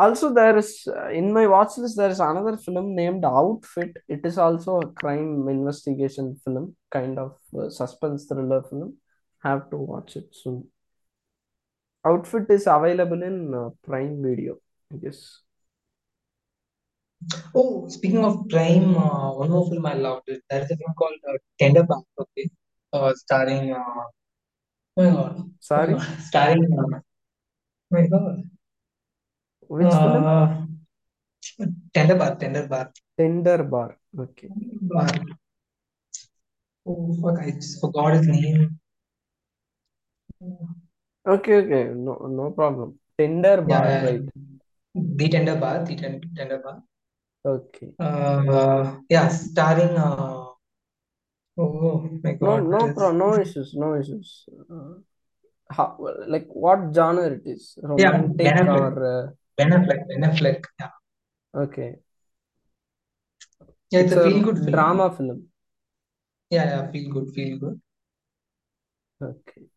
Also, 0.00 0.32
there 0.32 0.56
is 0.56 0.88
uh, 0.88 1.10
in 1.10 1.30
my 1.30 1.46
watch 1.46 1.76
list 1.76 1.98
there 1.98 2.08
is 2.08 2.20
another 2.20 2.56
film 2.56 2.94
named 2.94 3.22
Outfit. 3.22 3.98
It 4.08 4.20
is 4.24 4.38
also 4.38 4.80
a 4.80 4.86
crime 5.00 5.46
investigation 5.46 6.40
film, 6.42 6.74
kind 6.90 7.18
of 7.18 7.32
uh, 7.58 7.68
suspense 7.68 8.24
thriller 8.24 8.62
film. 8.62 8.94
Have 9.42 9.68
to 9.70 9.76
watch 9.76 10.16
it 10.16 10.28
soon. 10.32 10.68
Outfit 12.06 12.46
is 12.48 12.66
available 12.66 13.22
in 13.22 13.52
uh, 13.52 13.68
Prime 13.86 14.22
Video, 14.22 14.56
I 14.90 14.96
guess. 14.96 15.42
Oh, 17.54 17.86
speaking 17.88 18.24
of 18.24 18.48
crime, 18.48 18.96
uh, 18.96 19.34
one 19.34 19.50
more 19.50 19.68
film 19.68 19.84
I 19.84 19.94
loved. 20.06 20.28
It. 20.28 20.42
There 20.48 20.62
is 20.62 20.70
a 20.70 20.76
film 20.78 20.94
called 20.94 21.20
uh, 21.28 21.36
Tender 21.58 21.82
Bar. 21.82 22.00
Okay, 22.18 22.48
uh, 22.94 23.12
starring. 23.14 23.72
Uh, 23.72 24.04
oh 24.96 25.04
my 25.04 25.10
God. 25.10 25.50
Sorry, 25.60 26.00
Starring. 26.30 26.64
Uh, 26.72 26.96
oh 26.96 27.02
my 27.90 28.06
God. 28.06 28.50
Which 29.70 29.92
film? 29.94 30.24
Uh, 30.26 30.66
Tender 31.94 32.16
Bar. 32.16 32.34
Tender 32.36 32.66
Bar. 32.66 32.90
Tender 33.16 33.62
Bar. 33.62 33.90
Okay. 34.18 34.48
Bar. 34.90 35.08
Oh 36.86 37.14
fuck! 37.22 37.38
I 37.38 37.50
just 37.54 37.80
forgot 37.80 38.14
his 38.18 38.26
name. 38.26 38.80
Okay, 41.22 41.56
okay. 41.62 41.84
No, 41.94 42.16
no 42.26 42.50
problem. 42.50 42.98
Tender 43.18 43.62
Yeah, 43.68 43.80
Bar, 43.80 43.84
yeah. 43.86 44.04
right? 44.04 44.24
The 44.94 45.28
Tender 45.28 45.56
Bar. 45.56 45.84
The 45.84 45.94
ten, 45.96 46.20
Tender 46.34 46.58
Bar. 46.58 46.82
Okay. 47.44 47.88
Uh, 47.98 48.96
yeah, 49.08 49.28
starring. 49.28 49.94
Uh, 49.96 50.46
oh 51.58 52.08
my 52.24 52.32
No, 52.32 52.38
God, 52.40 52.64
no 52.64 52.78
what 52.78 52.94
pro, 52.96 53.12
no 53.12 53.28
issues, 53.38 53.74
no 53.74 53.94
issues. 54.00 54.48
Uh, 54.68 54.98
how, 55.70 55.96
like 56.26 56.48
what 56.48 56.92
genre 56.94 57.30
it 57.30 57.42
is? 57.44 57.78
Romantic 57.82 58.46
Affleck. 58.46 58.80
or 58.80 59.36
Ben 59.60 59.72
Affleck. 59.72 60.08
Ben 60.08 60.24
Affleck. 60.24 60.66
Yeah, 60.80 60.90
okay? 61.54 61.96
yeah. 63.90 64.00
It's 64.00 64.12
It's 64.12 64.12
a 64.12 64.20
a 64.20 64.24
feel 64.24 64.42
good 64.42 64.58
film. 64.58 64.72
drama 64.72 65.10
film. 65.16 65.48
Yeah, 66.50 66.64
yeah. 66.64 66.90
Feel 66.92 67.12
good. 67.12 67.28
Feel 67.34 67.58
good. 67.58 67.80
Okay. 69.22 69.70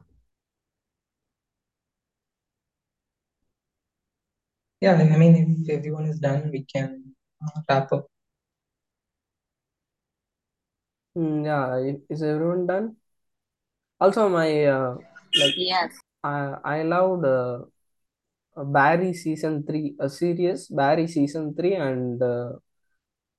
Yeah, 4.81 4.93
I 4.95 5.17
mean, 5.17 5.35
if 5.63 5.69
everyone 5.69 6.05
is 6.05 6.19
done, 6.19 6.49
we 6.51 6.65
can 6.65 7.15
uh, 7.45 7.61
wrap 7.69 7.91
up. 7.93 8.07
Hmm, 11.15 11.43
yeah, 11.45 11.75
i- 11.75 12.01
is 12.09 12.23
everyone 12.23 12.67
done? 12.67 12.97
Also, 13.99 14.29
my 14.29 14.65
uh, 14.65 14.97
like 15.39 15.55
Yes. 15.57 15.93
I 16.23 16.57
I 16.63 16.83
loved 16.83 17.25
uh, 17.25 17.65
Barry 18.55 19.13
season 19.13 19.63
three, 19.63 19.95
a 19.99 20.09
series 20.09 20.67
Barry 20.67 21.07
season 21.07 21.55
three 21.55 21.75
and 21.75 22.21
uh, 22.21 22.51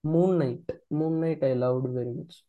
Moon 0.03 0.39
Knight. 0.39 0.79
Moon 0.91 1.21
Knight 1.21 1.43
I 1.43 1.53
loved 1.55 1.89
very 1.93 2.13
much. 2.13 2.43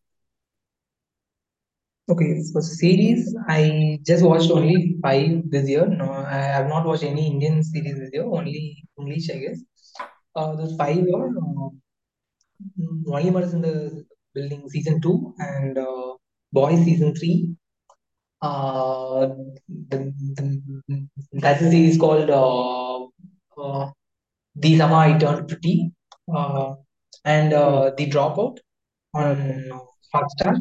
Okay, 2.07 2.39
so 2.43 2.59
series, 2.59 3.35
I 3.47 3.99
just 4.03 4.23
watched 4.23 4.51
only 4.51 4.97
five 5.01 5.49
this 5.49 5.67
year. 5.67 5.87
No, 5.87 6.11
I 6.11 6.37
have 6.37 6.67
not 6.67 6.85
watched 6.85 7.03
any 7.03 7.31
Indian 7.31 7.63
series 7.63 7.97
this 7.97 8.11
year. 8.13 8.25
Only 8.25 8.87
English, 8.99 9.29
I 9.31 9.37
guess. 9.39 9.63
Uh, 10.35 10.55
those 10.55 10.75
five 10.75 10.97
were 10.97 11.29
uh, 11.29 11.69
Only 13.07 13.31
Murders 13.31 13.53
in 13.53 13.61
the 13.61 14.05
Building 14.35 14.69
season 14.69 15.01
two 15.01 15.33
and 15.39 15.77
uh, 15.77 16.13
season 16.83 17.15
three. 17.15 17.55
Uh, 18.41 19.27
the, 19.89 20.13
the, 20.35 20.43
that's 21.41 21.61
a 21.61 21.69
series 21.71 21.97
called 21.97 22.29
uh, 22.29 23.61
uh, 23.61 23.91
The 24.55 24.77
Summer 24.77 24.95
I 24.95 25.17
Turned 25.17 25.47
Pretty 25.47 25.91
uh, 26.33 26.75
and 27.23 27.53
uh, 27.53 27.91
The 27.97 28.07
Dropout 28.09 28.57
on. 29.13 29.69
Hotstar. 30.13 30.55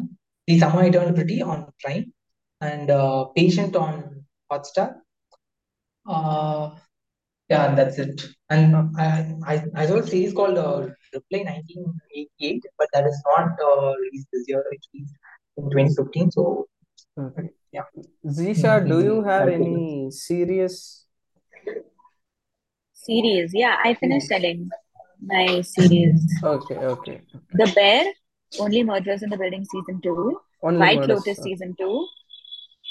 The 0.47 0.59
Summer 0.59 0.81
I 0.81 0.89
Turned 0.89 1.15
Pretty 1.15 1.41
on 1.41 1.67
Prime 1.81 2.13
and 2.61 2.91
uh, 2.91 3.25
Patient 3.35 3.75
on 3.75 4.25
Hotstar. 4.51 4.95
Uh, 6.07 6.71
yeah, 7.49 7.73
that's 7.75 7.97
it. 7.99 8.21
And 8.49 8.75
I, 8.97 9.35
I, 9.45 9.63
I 9.75 9.85
saw 9.85 9.97
a 9.97 10.07
series 10.07 10.33
called 10.33 10.57
uh, 10.57 10.87
Reply 11.13 11.43
1988, 11.43 12.63
but 12.77 12.87
that 12.93 13.05
is 13.07 13.23
not 13.37 13.49
uh, 13.63 13.93
released 14.01 14.27
this 14.33 14.43
year. 14.47 14.63
It 14.71 14.81
released 14.93 15.15
in 15.57 15.69
2015. 15.69 16.31
So, 16.31 16.67
Okay. 17.17 17.49
Yeah. 17.75 17.87
Zisha, 18.37 18.73
do 18.87 18.97
you 19.07 19.21
have 19.23 19.41
I'll 19.41 19.47
take 19.47 19.61
it. 19.61 19.65
any 19.67 20.11
serious? 20.11 21.05
Series. 22.93 23.51
Yeah, 23.53 23.75
I 23.83 23.93
finished 23.93 24.29
telling 24.29 24.69
my 25.21 25.61
series. 25.61 26.21
Okay, 26.43 26.77
okay. 26.93 27.21
The 27.53 27.71
Bear, 27.75 28.05
Only 28.59 28.83
Murders 28.83 29.21
in 29.23 29.29
the 29.29 29.37
Building 29.37 29.65
season 29.73 29.99
two, 30.01 30.39
Only 30.63 30.79
White 30.79 30.99
Murders. 31.01 31.27
Lotus 31.27 31.43
season 31.43 31.75
two, 31.79 32.07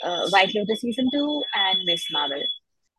uh, 0.04 0.28
White 0.28 0.54
Lotus 0.54 0.80
season 0.80 1.10
two, 1.12 1.42
and 1.64 1.78
Miss 1.86 2.06
Marvel. 2.12 2.44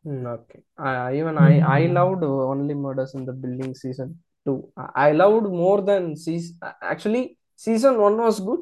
Hmm, 0.04 0.26
okay. 0.26 0.60
I 0.78 1.16
even 1.16 1.38
I 1.38 1.52
I 1.78 1.80
loved 1.86 2.22
Only 2.24 2.74
Murders 2.74 3.14
in 3.14 3.24
the 3.24 3.32
Building 3.32 3.74
season 3.74 4.18
two. 4.44 4.58
I 4.76 5.08
I 5.08 5.12
loved 5.12 5.46
more 5.64 5.80
than 5.90 6.16
season. 6.16 6.56
Actually, 6.82 7.38
season 7.56 7.98
one 8.06 8.16
was 8.28 8.40
good, 8.40 8.60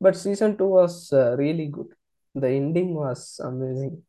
but 0.00 0.16
season 0.24 0.56
two 0.56 0.68
was 0.78 1.12
uh, 1.12 1.36
really 1.44 1.66
good. 1.78 1.95
The 2.36 2.48
ending 2.48 2.94
was 2.94 3.40
amazing. 3.42 4.02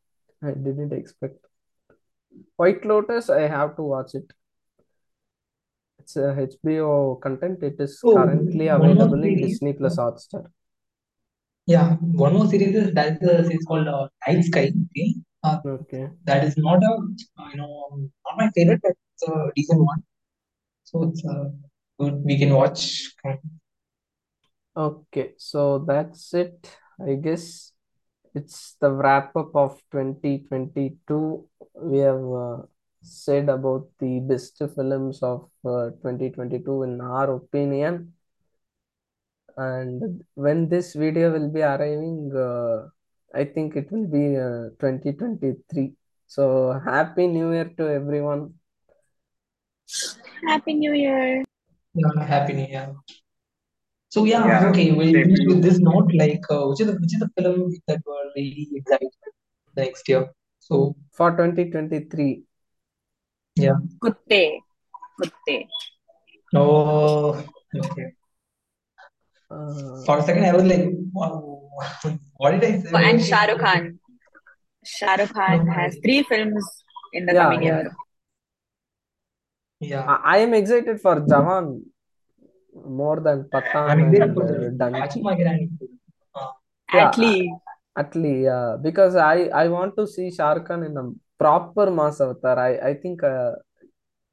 I 0.43 0.51
didn't 0.51 0.93
expect. 0.93 1.45
White 2.57 2.85
Lotus, 2.85 3.29
I 3.29 3.41
have 3.47 3.75
to 3.77 3.83
watch 3.83 4.13
it. 4.15 4.31
It's 5.99 6.15
a 6.17 6.35
HBO 6.39 7.15
content. 7.15 7.63
It 7.63 7.75
is 7.79 8.01
Oh, 8.03 8.13
currently 8.13 8.67
available 8.67 9.23
in. 9.23 9.41
Disney 9.41 9.73
Plus 9.73 9.97
Hotstar. 9.97 10.45
Yeah, 11.65 11.95
one 12.25 12.33
more 12.33 12.47
series 12.47 12.75
is 12.75 12.93
that 12.93 13.21
is 13.21 13.47
series 13.47 13.65
called 13.65 13.87
uh, 13.87 14.07
Night 14.27 14.43
Sky. 14.43 14.71
Okay, 14.91 15.15
uh, 15.43 15.57
Okay. 15.65 16.07
that 16.25 16.43
is 16.45 16.55
not 16.57 16.81
a 16.83 16.93
you 17.51 17.57
know 17.57 18.09
not 18.25 18.37
my 18.37 18.49
favorite, 18.55 18.79
but 18.81 18.91
it's 19.13 19.27
a 19.27 19.51
decent 19.55 19.81
one. 19.81 20.03
So 20.85 21.03
it's 21.09 21.25
uh, 21.25 21.49
good. 21.99 22.23
We 22.23 22.37
can 22.39 22.53
watch. 22.53 23.13
Okay, 24.75 25.33
so 25.37 25.79
that's 25.79 26.33
it. 26.33 26.77
I 27.01 27.15
guess 27.15 27.73
it's 28.37 28.77
the 28.79 28.91
wrap 28.91 29.35
up 29.35 29.55
of 29.55 29.81
2022. 29.91 31.47
We 31.75 31.97
have 31.99 32.25
uh, 32.45 32.57
said 33.01 33.49
about 33.49 33.87
the 33.99 34.19
best 34.19 34.61
films 34.75 35.23
of 35.23 35.49
uh, 35.65 35.89
2022 36.01 36.83
in 36.83 37.01
our 37.01 37.35
opinion. 37.35 38.13
And 39.57 40.23
when 40.35 40.69
this 40.69 40.93
video 40.93 41.31
will 41.31 41.49
be 41.49 41.61
arriving, 41.61 42.31
uh, 42.35 42.89
I 43.33 43.45
think 43.45 43.75
it 43.75 43.91
will 43.91 44.07
be 44.07 44.37
uh, 44.37 44.69
2023. 44.79 45.93
So 46.27 46.79
happy 46.85 47.27
new 47.27 47.51
year 47.53 47.71
to 47.77 47.89
everyone. 47.89 48.53
Happy 50.45 50.73
New 50.73 50.93
Year. 50.93 51.43
Yeah, 51.93 52.23
happy 52.23 52.53
new 52.53 52.67
year. 52.67 52.93
So 54.17 54.23
yeah, 54.25 54.45
Yeah, 54.47 54.69
okay, 54.69 54.91
we'll 54.91 55.13
same 55.13 55.25
finish 55.25 55.41
with 55.47 55.61
this 55.61 55.77
note. 55.77 56.11
Like, 56.19 56.45
uh, 56.49 56.61
which 56.69 56.81
is 56.81 56.87
the 56.87 56.93
which 57.01 57.13
is 57.15 57.19
the 57.23 57.29
film 57.37 57.71
that 57.87 57.99
were 58.03 58.23
really 58.35 58.67
excited 58.77 59.11
next 59.75 60.09
year? 60.09 60.21
So 60.59 60.95
For 61.17 61.29
2023, 61.31 62.41
yeah. 63.57 63.75
Kutte. 64.03 64.39
Kutte. 65.21 65.67
Oh, 66.55 67.43
okay. 67.75 68.07
uh, 69.51 70.01
For 70.07 70.17
a 70.17 70.23
second, 70.23 70.45
I 70.45 70.53
was 70.55 70.63
like, 70.63 70.87
wow, 71.13 71.69
what 72.37 72.51
did 72.57 72.63
I 72.63 72.79
say? 72.79 73.09
And 73.09 73.23
Shah 73.23 73.43
Rukh 73.51 73.59
Khan. 73.59 73.99
Shah 74.83 75.13
Rukh 75.21 75.31
Khan 75.33 75.67
No, 75.67 75.73
has 75.73 75.95
I- 75.95 75.99
three 76.07 76.23
films 76.23 76.65
in 77.13 77.27
the 77.27 77.33
Yeah, 77.35 77.43
coming 77.43 77.61
yeah. 77.63 77.77
year. 77.81 77.91
Yeah, 79.79 80.01
I, 80.05 80.17
I 80.33 80.37
am 80.47 80.55
excited 80.55 80.99
for 81.05 81.15
Jawan 81.21 81.83
more 82.85 83.19
than 83.19 83.49
I'm 83.53 83.61
Pathan 83.61 84.13
excited 84.13 84.21
and 84.21 84.33
for 84.35 84.43
uh, 84.43 84.47
the 84.47 84.69
Dunki. 84.71 85.01
Achuk 85.07 85.23
Magarani. 85.23 85.69
Uh, 86.35 86.51
Yeah, 86.93 87.11
Atlee. 87.11 87.49
Atlee, 87.97 88.43
yeah, 88.43 88.77
because 88.81 89.15
I 89.15 89.47
I 89.61 89.67
want 89.67 89.95
to 89.97 90.07
see 90.07 90.31
Shah 90.31 90.53
Rukh 90.53 90.67
Khan 90.67 90.83
in 90.83 90.95
a 90.97 91.11
proper 91.37 91.91
mass 91.91 92.21
avatar. 92.21 92.57
I 92.59 92.77
I 92.89 92.93
think 92.93 93.23
uh, 93.23 93.53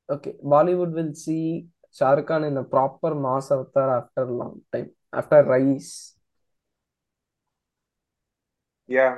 okay, 0.08 0.34
Bollywood 0.42 0.92
will 0.92 1.14
see 1.14 1.66
Shah 1.92 2.12
Rukh 2.12 2.26
Khan 2.28 2.44
in 2.44 2.56
a 2.56 2.64
proper 2.64 3.14
mass 3.14 3.50
avatar 3.50 3.98
after 3.98 4.22
a 4.22 4.32
long 4.40 4.60
time, 4.72 4.90
after 5.12 5.42
Raees. 5.42 6.14
Yeah. 8.86 9.16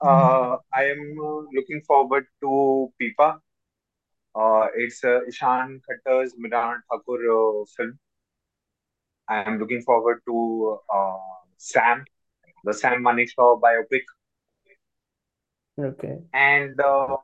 Uh, 0.00 0.56
I 0.74 0.84
am 0.84 1.16
uh, 1.22 1.42
looking 1.54 1.82
forward 1.86 2.26
to 2.40 2.92
Pipa. 3.00 3.38
Uh, 4.34 4.66
it's 4.74 5.04
uh, 5.04 5.20
Ishaan 5.30 5.78
Khatter's 5.86 6.34
Mrunal 6.34 6.78
Thakur 6.90 7.20
uh, 7.30 7.64
film. 7.76 7.98
I 9.28 9.42
am 9.48 9.58
looking 9.58 9.82
forward 9.82 10.20
to 10.26 10.78
uh, 10.94 11.16
Sam, 11.56 12.04
the 12.64 12.74
Sam 12.74 13.02
Manekshaw 13.02 13.60
biopic, 13.60 14.02
Okay, 15.78 16.18
and 16.34 16.78
uh, 16.80 17.16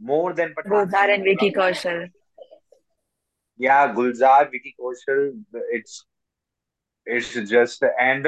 more 0.00 0.32
than 0.32 0.54
Pathan. 0.54 0.70
Gulzar 0.70 1.14
and 1.14 1.24
Vicky 1.24 1.50
Kaushal. 1.52 2.08
Yeah, 3.58 3.92
Gulzar, 3.94 4.50
Vicky 4.50 4.74
Kaushal. 4.80 5.32
It's 5.70 6.06
it's 7.04 7.34
just 7.50 7.82
and 8.00 8.26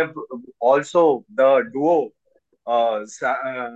also 0.61 1.25
the 1.35 1.62
duo, 1.73 2.11
uh, 2.66 3.01
uh, 3.01 3.71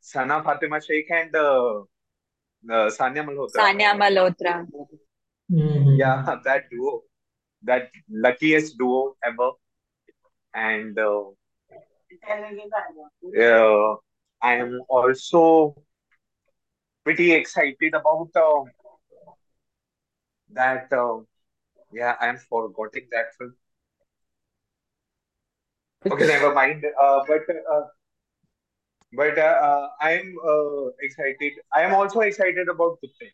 Sana 0.00 0.42
Fatima 0.42 0.80
Sheikh 0.80 1.10
and 1.10 1.34
uh, 1.36 1.80
uh, 1.80 2.90
Sanya 2.90 3.24
Malhotra. 3.26 3.56
Sanya 3.56 3.92
Malhotra. 3.94 4.66
mhm. 5.50 5.98
Yeah, 5.98 6.36
that 6.44 6.64
duo, 6.70 7.02
that 7.62 7.90
luckiest 8.10 8.78
duo 8.78 9.16
ever. 9.24 9.50
And 10.54 10.98
uh, 10.98 11.24
uh, 13.40 13.94
I 14.42 14.54
am 14.56 14.80
also 14.88 15.76
pretty 17.04 17.32
excited 17.32 17.94
about 17.94 18.30
uh, 18.34 18.64
that. 20.52 20.92
Uh, 20.92 21.20
yeah, 21.92 22.16
I 22.20 22.28
am 22.28 22.38
forgetting 22.38 23.08
that 23.12 23.34
film. 23.36 23.54
Okay, 26.10 26.26
never 26.26 26.54
mind. 26.54 26.84
Uh, 27.00 27.20
but 27.26 27.42
uh, 27.72 27.82
but 29.12 29.38
uh, 29.38 29.42
uh, 29.42 29.88
I 30.00 30.12
am 30.12 30.36
uh, 30.44 30.88
excited. 31.02 31.52
I 31.74 31.82
am 31.82 31.94
also 31.94 32.20
excited 32.20 32.68
about 32.68 32.98
Kutte. 33.02 33.30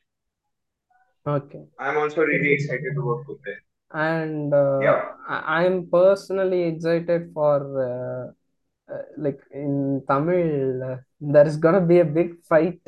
okay, 1.27 1.65
I 1.79 1.91
am 1.91 1.99
also 1.99 2.23
really 2.23 2.53
excited 2.53 2.97
about 2.97 3.25
Kutte. 3.27 3.57
And 3.92 4.53
uh, 4.53 4.81
Yeah. 4.83 5.03
I 5.29 5.64
I'm 5.64 5.87
personally 5.90 6.62
excited 6.64 7.31
for 7.33 7.57
uh, 7.88 8.92
uh, 8.92 9.03
like 9.16 9.40
in 9.53 10.03
Tamil. 10.09 10.83
Uh, 10.83 10.96
there 11.20 11.46
is 11.46 11.57
gonna 11.57 11.81
be 11.81 12.01
a 12.01 12.05
big 12.05 12.42
fight 12.49 12.81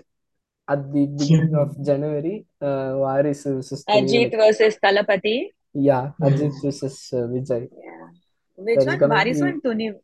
at 0.69 0.83
the 0.93 1.07
beginning 1.07 1.55
of 1.55 1.77
January. 1.85 2.47
Uh, 2.61 2.91
Varisu 3.05 3.57
versus 3.57 3.85
Ajit 3.89 4.33
Thunivu. 4.33 4.37
versus 4.43 4.79
Thalapathy. 4.83 5.51
Yeah, 5.73 6.11
Yes. 6.21 6.33
Ajit 6.33 6.53
versus 6.63 6.97
uh, 7.13 7.27
Vijay. 7.33 7.69
Yeah. 7.71 8.09
Which 8.57 8.79
There 8.79 8.79
is 8.79 8.87
one? 8.87 8.99
gonna 8.99 9.25
be 9.25 9.31
and 9.41 9.63
Tuni. 9.63 9.95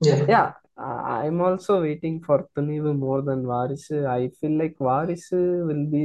Yeah. 0.00 0.24
yeah. 0.28 0.52
I- 0.76 1.26
I'm 1.26 1.40
also 1.40 1.82
waiting 1.82 2.20
for 2.22 2.48
Thunivu 2.56 2.96
more 2.96 3.20
than 3.22 3.44
Varisu. 3.44 4.06
I 4.06 4.28
feel 4.40 4.52
like 4.58 4.76
Varisu 4.78 5.66
will 5.68 5.86
be 5.86 6.04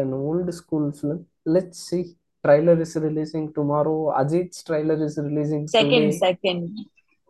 an 0.00 0.12
old 0.12 0.52
school 0.54 0.92
film. 0.92 1.26
Let's 1.44 1.78
see. 1.90 2.04
Trailer 2.44 2.80
is 2.80 2.94
releasing 2.96 3.52
tomorrow. 3.54 4.12
Ajit's 4.16 4.62
trailer 4.62 5.02
is 5.04 5.18
releasing 5.18 5.66
Second, 5.66 5.90
today. 5.90 6.18
second. 6.18 6.78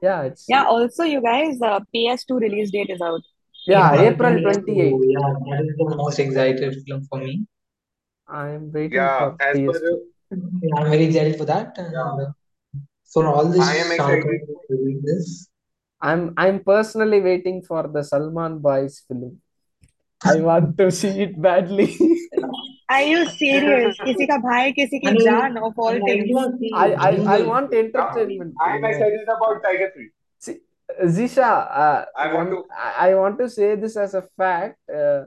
Yeah, 0.03 0.22
it's 0.22 0.44
Yeah, 0.48 0.64
also 0.66 1.05
you 1.05 1.22
guys, 1.22 1.61
uh, 1.62 1.81
PS2 1.94 2.40
release 2.40 2.70
date 2.70 2.90
is 2.90 3.00
out. 3.00 3.22
yeah, 3.66 3.92
April 3.94 4.37
April 4.38 4.55
28th. 4.55 4.64
28th. 4.64 5.05
Yeah, 5.16 5.33
that 5.50 5.64
is 5.68 5.77
the 5.79 5.96
most 5.96 6.18
excited 6.18 6.74
film 6.87 7.03
for 7.11 7.18
me. 7.18 7.46
I'm 8.29 8.72
waiting 8.72 8.92
Yeah, 8.98 9.18
for 9.18 9.42
as 9.42 9.57
PS2. 9.57 9.98
Yeah, 10.62 10.74
I'm 10.77 10.90
very 10.90 11.05
excited 11.05 11.37
for 11.38 11.44
that. 11.44 11.77
Yeah. 11.79 12.27
uh, 12.27 12.33
For 13.14 13.27
all 13.31 13.44
this 13.46 13.61
I 13.62 13.77
am 13.77 13.92
excited. 13.92 14.24
Khan 14.24 14.77
doing 14.77 15.00
this, 15.09 15.48
I'm 16.11 16.22
I'm 16.37 16.59
personally 16.64 17.20
waiting 17.27 17.62
for 17.62 17.83
the 17.96 18.03
Salman 18.03 18.59
Boys 18.59 19.03
film. 19.07 19.40
I 20.24 20.40
want 20.40 20.77
to 20.79 20.90
see 20.90 21.14
it 21.29 21.40
badly. 21.40 21.88
Are 22.89 23.02
you 23.04 23.26
serious? 23.26 23.98
किसी 24.06 24.26
का 24.28 24.38
भाई 24.45 24.72
किसी 24.80 25.00
की 25.00 25.10
and 25.10 25.17
I, 25.19 25.24
जान 25.26 25.58
of 25.69 25.80
all 25.80 25.93
and 25.93 26.04
I 26.04 26.06
things. 26.10 26.32
want 26.38 26.54
to 26.54 26.60
see 26.60 26.72
I 26.74 26.88
I, 26.93 27.10
I 27.10 27.12
Jungle. 27.15 27.48
want 27.52 27.74
Yeah, 27.74 27.80
entertainment. 27.84 28.54
I 28.62 28.69
am 28.69 28.76
you 28.76 28.82
know. 28.82 28.89
excited 28.89 29.30
about 29.36 29.63
Tiger 29.63 29.91
3. 29.95 30.10
See, 30.39 30.58
Zisha, 31.17 31.50
uh, 31.84 32.06
I 32.15 32.34
want 32.34 32.50
one 32.50 32.56
to. 32.56 32.63
I 32.86 33.10
I 33.10 33.15
want 33.15 33.38
to 33.39 33.50
say 33.50 33.76
this 33.76 33.98
as 33.98 34.13
a 34.13 34.24
fact. 34.43 34.80
Uh, 35.02 35.26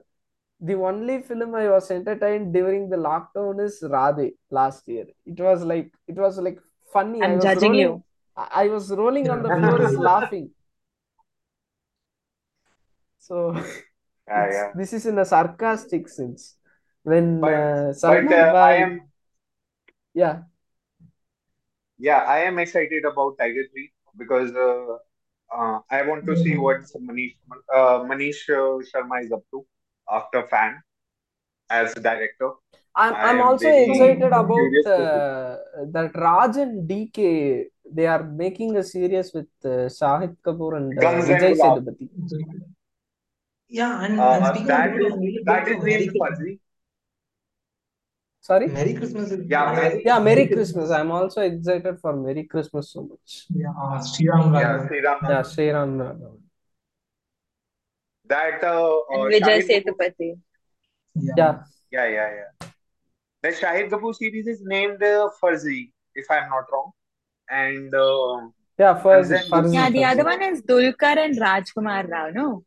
the 0.60 0.74
only 0.74 1.22
film 1.22 1.54
I 1.54 1.68
was 1.68 1.90
entertained 1.90 2.52
during 2.54 2.88
the 2.88 2.96
lockdown 2.96 3.60
is 3.64 3.78
Radhe 3.96 4.32
last 4.50 4.86
year. 4.88 5.06
It 5.26 5.40
was 5.48 5.64
like 5.64 5.92
it 6.08 6.16
was 6.26 6.38
like 6.38 6.58
funny. 6.92 7.22
I 7.22 7.26
I'm 7.26 7.40
was 7.44 7.44
judging 7.46 7.74
rolling. 7.74 7.84
you. 7.84 8.02
I 8.36 8.48
I 8.64 8.68
was 8.68 8.90
rolling 9.02 9.28
on 9.36 9.42
the 9.42 9.50
Yeah. 9.50 9.60
floor 9.60 9.82
is 9.82 9.96
laughing. 9.96 10.50
So 13.18 13.54
Yeah, 14.28 14.46
it's 14.46 14.56
yeah. 14.56 14.72
this 14.74 14.92
is 14.92 15.06
in 15.06 15.18
a 15.18 15.24
sarcastic 15.24 16.08
sense. 16.08 16.55
When 17.07 17.39
But 17.41 17.53
uh, 17.53 17.93
but 17.93 17.95
Salman 17.99 18.33
uh, 18.33 18.53
I 18.69 18.73
am 18.85 19.01
yeah, 20.13 20.43
yeah 21.97 22.19
I 22.35 22.39
am 22.39 22.59
excited 22.59 23.05
about 23.05 23.37
Tiger 23.37 23.63
3 23.71 23.91
because 24.17 24.51
uh, 24.55 24.97
uh, 25.57 25.79
I 25.89 26.01
want 26.03 26.25
to 26.25 26.35
see 26.35 26.55
what 26.57 26.79
Manish 27.07 27.35
uh, 27.73 27.99
Manish 28.11 28.41
uh, 28.49 28.83
Sharma 28.89 29.23
is 29.23 29.31
up 29.31 29.43
to 29.51 29.65
after 30.11 30.43
Fan 30.47 30.81
as 31.69 31.93
director. 31.95 32.51
I'm 32.95 33.13
I 33.13 33.29
I'm 33.29 33.41
also 33.41 33.69
excited 33.69 34.33
about 34.33 34.51
curious 34.53 34.85
to 34.85 35.05
see. 35.13 35.21
uh, 35.21 35.57
that 35.95 36.11
Raj 36.15 36.57
and 36.57 36.87
DK. 36.87 37.65
They 37.89 38.05
are 38.05 38.23
making 38.23 38.75
a 38.75 38.83
series 38.83 39.31
with 39.33 39.47
uh, 39.63 39.87
Shahid 39.97 40.35
Kapoor 40.45 40.75
and 40.77 40.97
uh, 40.97 41.01
Guns 41.01 41.25
Vijay 41.29 41.53
Sethupathi. 41.61 42.09
Yeah, 43.69 44.03
and, 44.03 44.19
and 44.19 44.21
Uh, 44.21 44.49
speaking 44.49 44.71
of 44.71 44.77
that 44.77 44.89
that, 44.89 45.01
is 45.01 45.13
I'm 45.13 45.19
really 45.19 45.43
that 45.45 45.65
good 45.65 45.73
is 45.73 45.77
for 45.79 45.85
Merry 45.85 46.07
named 46.07 46.19
Farzi. 46.21 46.59
Sorry? 48.47 48.67
Merry 48.67 48.93
Christmas 48.93 49.31
is 49.31 49.45
Yeah, 49.53 49.71
Merry 49.77 50.01
Yeah, 50.05 50.19
Merry 50.19 50.23
Merry 50.25 50.47
Christmas. 50.47 50.71
Christmas. 50.73 50.91
I'm 50.97 51.11
also 51.11 51.41
excited 51.41 51.99
for 51.99 52.13
Merry 52.15 52.43
Christmas 52.45 52.91
so 52.93 53.01
much. 53.03 53.45
Yeah, 53.61 53.73
uh, 53.85 54.01
Sri 54.01 54.29
Ram 54.29 54.53
yeah 54.53 54.61
Raghavan. 54.61 54.87
Sri 54.87 55.01
Ram 55.07 55.17
Yeah, 55.23 55.29
Raghavan. 55.29 55.53
Sri 55.53 55.69
Ram 55.71 55.97
That 58.33 58.63
uh, 58.63 58.99
And 59.09 59.21
uh, 59.21 59.25
Vijay 59.33 59.57
Shahid 59.57 59.67
Sethupathi. 59.71 60.29
Yeah. 61.15 61.33
Yeah, 61.41 61.57
Yeah, 61.91 62.07
yeah, 62.17 62.29
yeah. 62.39 62.69
The 63.41 63.49
Shahid 63.49 63.89
Kapoor 63.89 64.15
series 64.15 64.47
is 64.47 64.61
named 64.61 65.03
uh, 65.03 65.29
Farzi, 65.41 65.91
if 66.15 66.31
I'm 66.31 66.49
not 66.49 66.71
wrong, 66.71 66.91
and 67.49 67.93
uh, 67.93 68.47
yeah, 68.79 68.93
Guns 69.03 69.29
Farzi, 69.29 69.49
Farzi, 69.49 69.73
Yeah, 69.73 69.89
the 69.89 70.05
other 70.05 70.23
one 70.23 70.41
is 70.41 70.61
Dulquer 70.61 71.17
and 71.25 71.37
Rajkumar 71.47 72.09
Rao, 72.09 72.29
no? 72.39 72.63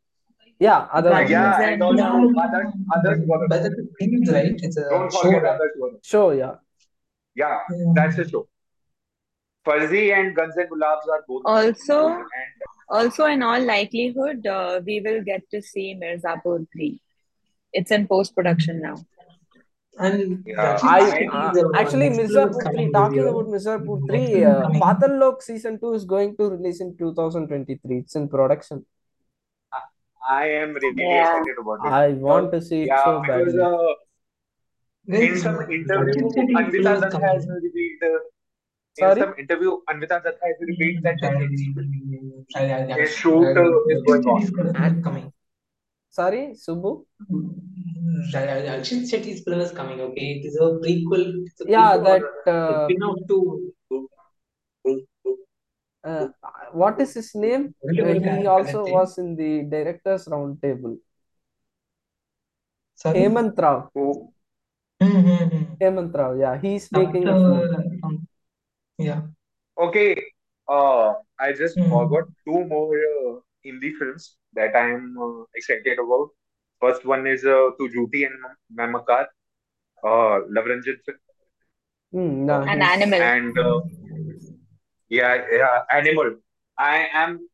Yeah, 0.61 0.87
other 0.93 1.11
one. 1.11 1.21
Guns 1.21 1.31
yeah, 1.31 1.61
Yeah. 1.61 1.69
and 1.73 1.83
and 1.83 1.99
Yeah, 1.99 2.13
also 2.13 2.39
uh, 2.39 2.47
others 2.47 2.73
others 2.97 3.19
Gaurav. 3.29 3.49
but 3.49 3.63
that's 3.63 3.79
a 3.83 3.85
series, 3.99 4.33
right? 4.37 4.65
It's 4.69 4.77
a 4.77 4.89
Don't 4.91 5.13
show, 5.13 5.23
forget 5.23 5.45
others 5.53 5.71
Gaurav. 5.81 6.01
Show, 6.15 6.31
yeah. 6.41 6.55
Yeah, 7.35 7.59
Yeah. 7.71 7.93
that's 7.99 8.19
a 8.19 8.29
show. 8.33 8.47
Farzi 9.67 10.03
and 10.19 10.35
Guns 10.37 10.57
and 10.57 10.71
Gulabs 10.71 11.09
are 11.15 11.23
both 11.29 11.43
also, 11.45 11.97
and 12.09 12.27
also 12.89 13.25
in 13.27 13.43
all 13.43 13.61
likelihood, 13.71 14.47
uh, 14.47 14.81
we 14.85 15.01
will 15.01 15.23
get 15.23 15.43
to 15.51 15.63
see 15.63 15.87
Mirzapur 16.03 16.67
3. 16.75 17.01
It's 17.73 17.91
in 17.91 18.07
post 18.07 18.35
production 18.35 18.81
now. 18.83 18.97
And 19.99 20.43
yeah, 20.47 20.73
actually, 20.73 21.29
I 21.29 21.51
uh, 21.51 21.71
actually 21.75 22.09
next 22.11 22.17
film 22.17 22.29
is 22.29 22.37
Mirzapur 22.37 22.73
3, 22.75 22.93
talking 22.93 23.17
year. 23.17 23.29
about 23.29 23.47
Mirzapur 23.57 23.99
3, 24.09 24.27
film 24.27 24.47
uh. 24.47 24.71
Patal 24.85 25.19
Lok 25.25 25.43
season 25.43 25.79
2 25.81 25.93
is 25.95 26.05
going 26.05 26.37
to 26.39 26.49
release 26.51 26.81
in 26.81 26.97
2023. 26.97 27.99
It's 27.99 28.17
in 28.17 28.29
production. 28.29 28.85
I 30.29 30.47
am 30.49 30.75
really 30.75 30.95
Yeah. 31.03 31.23
excited 31.23 31.57
about 31.61 31.85
it. 31.85 31.93
I 31.93 32.09
want 32.13 32.53
to 32.53 32.61
see 32.61 32.83
it 32.83 32.87
Yeah, 32.89 33.05
so 33.05 33.21
because 33.21 33.55
badly. 33.55 33.63
uh, 33.63 33.95
in 35.29 35.37
some 35.39 35.57
uh, 35.57 35.63
interview, 35.79 36.15
Rakshit 36.15 36.35
Shetty 36.35 36.55
Anvita 36.61 36.83
film 36.83 37.01
Dutt 37.01 37.13
has 37.13 37.47
coming. 37.47 37.63
revealed. 37.63 38.03
Uh, 38.03 38.19
in 38.99 39.03
Sorry? 39.03 39.21
some 39.21 39.35
interview, 39.39 39.73
Anvita 39.89 40.23
Dutt 40.25 40.39
has 40.43 40.57
revealed 40.61 41.03
that 41.05 41.17
the 41.21 41.29
And, 41.29 41.39
next 41.41 42.57
uh, 42.57 42.63
yeah, 42.63 42.87
yeah, 42.89 42.97
a 42.97 43.07
shoot 43.07 43.45
and 43.47 43.59
uh, 43.59 43.63
is 43.63 44.03
Rakshit 44.03 44.07
going 44.07 44.25
on. 44.25 44.43
Shetty's 44.43 44.51
film 44.51 44.67
is 44.69 44.75
And, 44.77 45.05
coming. 45.05 45.33
sorry, 46.11 46.43
Subbu? 46.67 47.05
Rakshit 48.35 49.03
Shetty's 49.11 49.43
film 49.45 49.61
is 49.61 49.73
coming. 49.73 50.01
Okay, 50.01 50.27
it 50.39 50.47
is 50.47 50.57
a 50.57 50.71
prequel. 50.85 51.27
It's 51.47 51.61
a 51.61 51.67
Yeah, 51.69 51.97
prequel 51.97 52.05
that 52.05 52.23
or 52.23 52.53
a 52.53 52.53
uh, 52.53 52.85
spin-off 52.85 53.19
to 53.29 53.73
uh, 56.05 56.29
what 56.73 57.01
is 57.01 57.15
his 57.15 57.35
name? 57.35 57.75
Uh, 57.99 58.15
he 58.15 58.47
also 58.47 58.87
was 58.87 59.19
in 59.19 59.37
the 59.37 59.65
directors 59.71 60.27
roundtable. 60.27 60.99
Sorry. 62.95 63.21
Hemant 63.21 63.57
Rao. 63.57 63.89
Who? 63.95 64.33
Mm-hmm. 65.03 65.75
Hemant 65.81 66.15
Rao, 66.15 66.35
yeah, 66.35 66.59
he's 66.61 66.91
making 66.93 67.29
a 67.29 67.37
film. 67.37 67.69
Um, 68.03 68.27
yeah. 68.99 69.23
Okay, 69.79 70.17
uh, 70.69 71.15
I 71.41 71.53
just 71.53 71.79
Mhm. 71.79 71.89
forgot 71.89 72.25
two 72.47 72.65
more 72.67 72.97
uh, 72.97 73.41
Hindi 73.65 73.93
films 73.95 74.37
that 74.55 74.77
I 74.77 74.91
am 74.93 75.17
uh, 75.19 75.45
excited 75.55 75.99
about. 75.99 76.31
First 76.81 77.05
one 77.05 77.27
is 77.27 77.45
uh, 77.45 77.71
Tu 77.79 77.89
Jhoothi 77.95 78.29
Main 78.71 78.93
Makkaar, 78.95 79.27
uh, 80.05 80.37
Luv 80.49 80.67
Ranjan 80.67 80.99
film. 81.05 81.19
Hmm, 82.13 82.49
An 82.51 82.83
animal. 82.83 83.23
And 83.23 83.59
uh, 83.59 83.81
yeah, 85.11 85.37
yeah, 85.53 85.83
Animal. 85.93 86.37
I 86.79 87.09
am, 87.13 87.49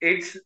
it's, 0.00 0.36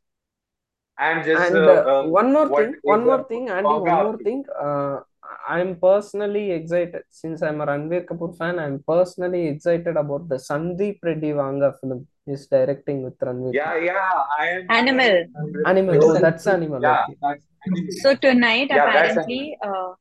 I'm 0.98 1.24
just, 1.24 1.42
and 1.42 1.56
uh, 1.56 1.70
uh, 1.70 2.02
uh, 2.02 2.06
one 2.08 2.32
more 2.32 2.48
thing, 2.48 2.74
one 2.82 3.04
more 3.04 3.24
thing, 3.24 3.48
and 3.50 3.64
one 3.64 3.94
more 3.94 4.18
thing. 4.18 4.44
Uh, 4.60 5.00
I'm 5.48 5.76
personally 5.76 6.52
excited 6.52 7.02
since 7.10 7.42
I'm 7.42 7.60
a 7.60 7.66
Ranbir 7.66 8.04
Kapoor 8.06 8.36
fan. 8.36 8.58
I'm 8.58 8.82
personally 8.86 9.48
excited 9.48 9.96
about 9.96 10.28
the 10.28 10.36
Sandeep 10.36 10.98
Reddy 11.02 11.32
Vanga 11.32 11.74
film 11.80 12.06
he's 12.24 12.46
directing 12.46 13.02
with 13.04 13.18
Ranbir 13.18 13.52
Yeah, 13.54 13.76
yeah, 13.78 14.22
I 14.38 14.46
am, 14.48 14.66
Animal. 14.70 15.26
am 15.38 15.66
Animal. 15.66 15.98
Oh, 16.02 16.14
that's 16.14 16.46
Animal. 16.46 16.82
Yeah, 16.82 17.02
Okay. 17.04 17.18
that's 17.22 17.44
Animal. 17.66 17.92
So 18.02 18.14
tonight, 18.14 18.68
Yeah, 18.70 18.86
that's 18.86 19.16
apparently, 19.16 19.58
uh, 19.62 19.92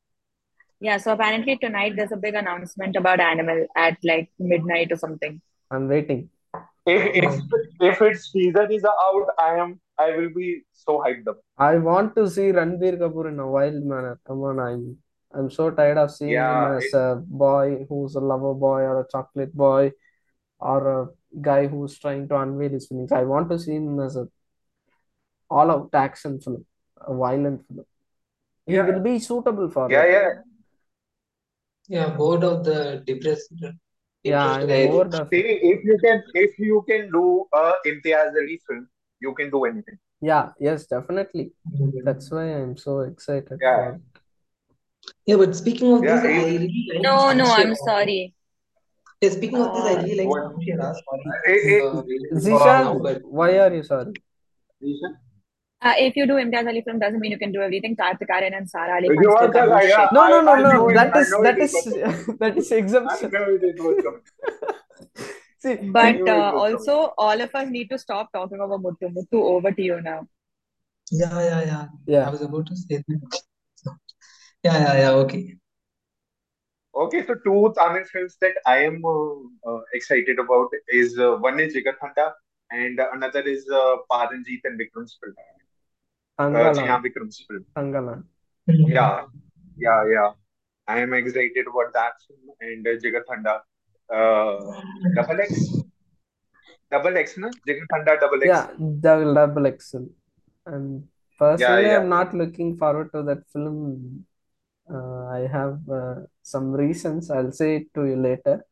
yeah, 0.79 0.97
so 0.97 1.13
apparently 1.13 1.57
tonight 1.57 1.93
there's 1.95 2.11
a 2.11 2.17
big 2.17 2.35
announcement 2.35 2.95
about 2.95 3.19
Animal 3.19 3.65
at 3.75 3.97
like 4.03 4.29
midnight 4.39 4.91
or 4.91 4.97
something. 4.97 5.41
I'm 5.71 5.87
waiting. 5.87 6.29
If 6.85 7.23
if 7.23 7.41
if 7.81 8.01
its 8.01 8.31
season 8.31 8.71
is 8.71 8.85
out, 8.85 9.27
I 9.39 9.55
am 9.55 9.79
I 9.97 10.15
will 10.15 10.29
be 10.35 10.63
so 10.73 10.99
hyped 11.05 11.27
up. 11.27 11.39
I 11.57 11.77
want 11.77 12.15
to 12.15 12.29
see 12.29 12.51
Ranbir 12.51 12.99
Kapoor 12.99 13.29
in 13.29 13.39
a 13.39 13.49
wild 13.49 13.83
manner. 13.83 14.19
Come 14.27 14.41
on, 14.41 14.59
I'm 14.59 14.97
I'm 15.33 15.49
so 15.49 15.71
tired 15.71 15.97
of 15.97 16.11
seeing 16.11 16.31
him 16.31 16.77
as 16.77 16.83
it, 16.85 16.93
a 16.93 17.21
boy 17.25 17.85
who's 17.89 18.15
a 18.15 18.19
lover 18.19 18.53
boy 18.53 18.81
or 18.81 19.01
a 19.01 19.07
chocolate 19.11 19.53
boy 19.53 19.91
or 20.59 21.01
a 21.01 21.07
guy 21.41 21.67
who's 21.67 21.97
trying 21.99 22.27
to 22.29 22.37
unveil 22.39 22.69
his 22.69 22.87
feelings. 22.87 23.11
I 23.11 23.23
want 23.23 23.49
to 23.49 23.59
see 23.59 23.73
him 23.73 23.99
as 23.99 24.15
a 24.15 24.27
all-out 25.49 25.89
action 25.93 26.39
film, 26.39 26.65
a 27.01 27.13
violent 27.13 27.67
film. 27.67 27.85
He 28.65 28.73
yeah, 28.73 28.85
will 28.85 29.01
be 29.01 29.19
suitable 29.19 29.69
for 29.69 29.91
yeah, 29.91 30.01
that. 30.01 30.11
yeah. 30.11 30.29
Yeah, 31.87 32.09
bored 32.09 32.43
of 32.43 32.63
the 32.63 33.03
depressed, 33.05 33.53
Yeah, 34.25 34.43
depressed 34.45 34.61
I'm 34.61 34.67
guy. 34.67 34.87
bored 34.87 35.13
See, 35.31 35.45
if 35.71 35.83
you 35.85 35.97
can 36.03 36.23
if 36.33 36.59
you 36.59 36.83
can 36.89 37.11
do 37.11 37.45
a 37.53 37.73
Imtiaz 37.85 38.33
Ali 38.41 38.59
film, 38.67 38.87
you 39.21 39.33
can 39.35 39.51
do 39.51 39.65
anything. 39.65 39.97
Yeah, 40.21 40.49
yes, 40.59 40.87
definitely. 40.87 41.51
That's 42.03 42.31
why 42.31 42.45
I'm 42.45 42.75
so 42.77 43.01
excited 43.01 43.59
Yeah, 43.61 43.75
for 43.75 43.93
it. 43.95 44.01
Yeah, 45.25 45.35
but 45.37 45.55
speaking 45.55 45.93
of 45.93 46.01
yeah. 46.03 46.15
this, 46.15 46.25
I 46.25 46.33
If, 46.33 46.47
really 46.47 46.85
like 46.93 47.03
No, 47.03 47.33
no, 47.33 47.51
I'm 47.51 47.75
Shamshera. 47.75 47.85
sorry. 47.85 48.33
Yeah, 49.21 49.29
speaking 49.29 49.61
of 49.61 49.73
this, 49.75 49.85
I 49.85 50.01
really 50.01 50.15
like 50.15 50.27
what? 50.27 50.43
Sorry, 50.53 51.25
It, 51.45 51.61
it, 51.71 51.83
uh, 51.83 52.01
Zisha, 52.39 53.21
why 53.23 53.59
are 53.59 53.73
you 53.73 53.83
sorry? 53.83 54.13
Uh, 55.85 55.93
if 55.99 56.15
you 56.15 56.25
do 56.25 56.33
Imtiaz 56.33 56.67
Ali 56.67 56.81
film, 56.81 56.99
doesn't 56.99 57.19
mean 57.19 57.31
you 57.31 57.37
can 57.37 57.51
do 57.51 57.61
everything. 57.61 57.95
Kartik 57.95 58.29
Aaryan 58.29 58.57
and 58.57 58.69
Sara 58.69 58.95
Ali 58.95 59.09
you 59.21 59.31
are 59.31 59.47
the 59.47 59.53
can't 59.53 59.69
do 59.69 59.73
right. 59.73 59.87
Yeah. 59.89 60.07
No, 60.11 60.27
no, 60.29 60.41
no, 60.41 60.55
no. 60.55 60.71
know 60.71 60.89
it. 60.89 60.95
That 60.95 61.15
I 61.15 61.19
is 61.21 61.31
know 61.31 61.43
that 61.43 61.57
it 61.59 61.63
is 61.65 61.73
was 61.73 61.83
coming. 62.03 62.37
that 62.39 62.57
is 62.57 62.71
I 62.71 62.75
exemption. 62.77 63.31
know 63.31 63.45
it 63.71 63.83
was 63.87 64.03
coming. 64.07 64.21
See, 65.59 65.75
But 65.97 66.27
uh, 66.27 66.51
also, 66.63 67.13
all 67.17 67.39
of 67.39 67.53
us 67.53 67.69
need 67.69 67.89
to 67.91 67.99
stop 67.99 68.31
talking 68.33 68.59
about 68.59 68.81
Muthu. 68.81 69.13
Muthu, 69.19 69.43
over 69.55 69.71
to 69.71 69.81
you 69.81 70.01
now. 70.01 70.27
yeah, 71.11 71.39
yeah, 71.39 71.61
yeah. 71.61 71.87
Yeah. 72.07 72.19
I 72.19 72.23
yeah, 72.23 72.29
was 72.31 72.41
about 72.41 72.65
to 72.67 72.75
say 72.75 73.03
that. 73.07 73.39
Yeah, 74.63 74.77
yeah, 74.79 74.97
yeah. 74.99 75.11
Okay. 75.11 75.55
Okay, 76.95 77.25
so 77.27 77.35
two 77.45 77.73
Tamil 77.77 78.05
films 78.05 78.37
that 78.41 78.55
I 78.65 78.77
am 78.85 79.03
uh, 79.05 79.71
uh, 79.71 79.81
excited 79.93 80.39
about 80.39 80.69
is 80.87 81.19
uh, 81.19 81.35
one 81.35 81.59
is 81.59 81.75
Jigarthanda 81.75 82.31
and 82.71 82.99
another 83.13 83.41
is 83.41 83.69
uh, 83.69 83.97
Pa. 84.09 84.23
Ranjith 84.31 84.61
and 84.63 84.79
Vikram's 84.79 85.17
film. 85.21 85.35
Uh, 86.37 86.73
film. 87.47 87.65
Thangalaan. 87.75 88.23
Mhm. 88.67 88.89
Yeah, 88.91 89.25
yeah, 89.77 90.01
yeah. 90.15 90.31
I 90.87 90.99
am 90.99 91.13
excited 91.13 91.65
about 91.67 91.93
that 91.93 92.13
film 92.27 92.55
and 92.61 92.85
uh, 92.87 92.95
Jigarthanda. 93.03 93.61
Uh, 94.09 94.81
Double 95.15 95.41
X. 95.41 95.85
double 96.91 97.17
X, 97.17 97.37
no? 97.37 97.49
Jigar 97.67 97.85
Thanda 97.91 98.19
double 98.19 98.43
X. 98.43 98.49
Yeah, 98.51 98.67
double 99.01 99.33
double 99.33 99.65
XL. 99.67 100.05
And 100.65 101.07
personally, 101.39 101.89
yeah, 101.89 101.99
I'm 101.99 102.09
not 102.09 102.33
looking 102.33 102.77
forward 102.77 103.11
to 103.13 103.23
that 103.23 103.43
film. 103.51 104.25
Uh, 104.91 105.25
I 105.37 105.47
have 105.51 105.79
uh, 105.89 106.15
some 106.43 106.71
reasons. 106.71 107.31
I'll 107.31 107.51
say 107.51 107.77
it 107.77 107.93
to 107.95 108.05
you 108.05 108.17
later. 108.17 108.65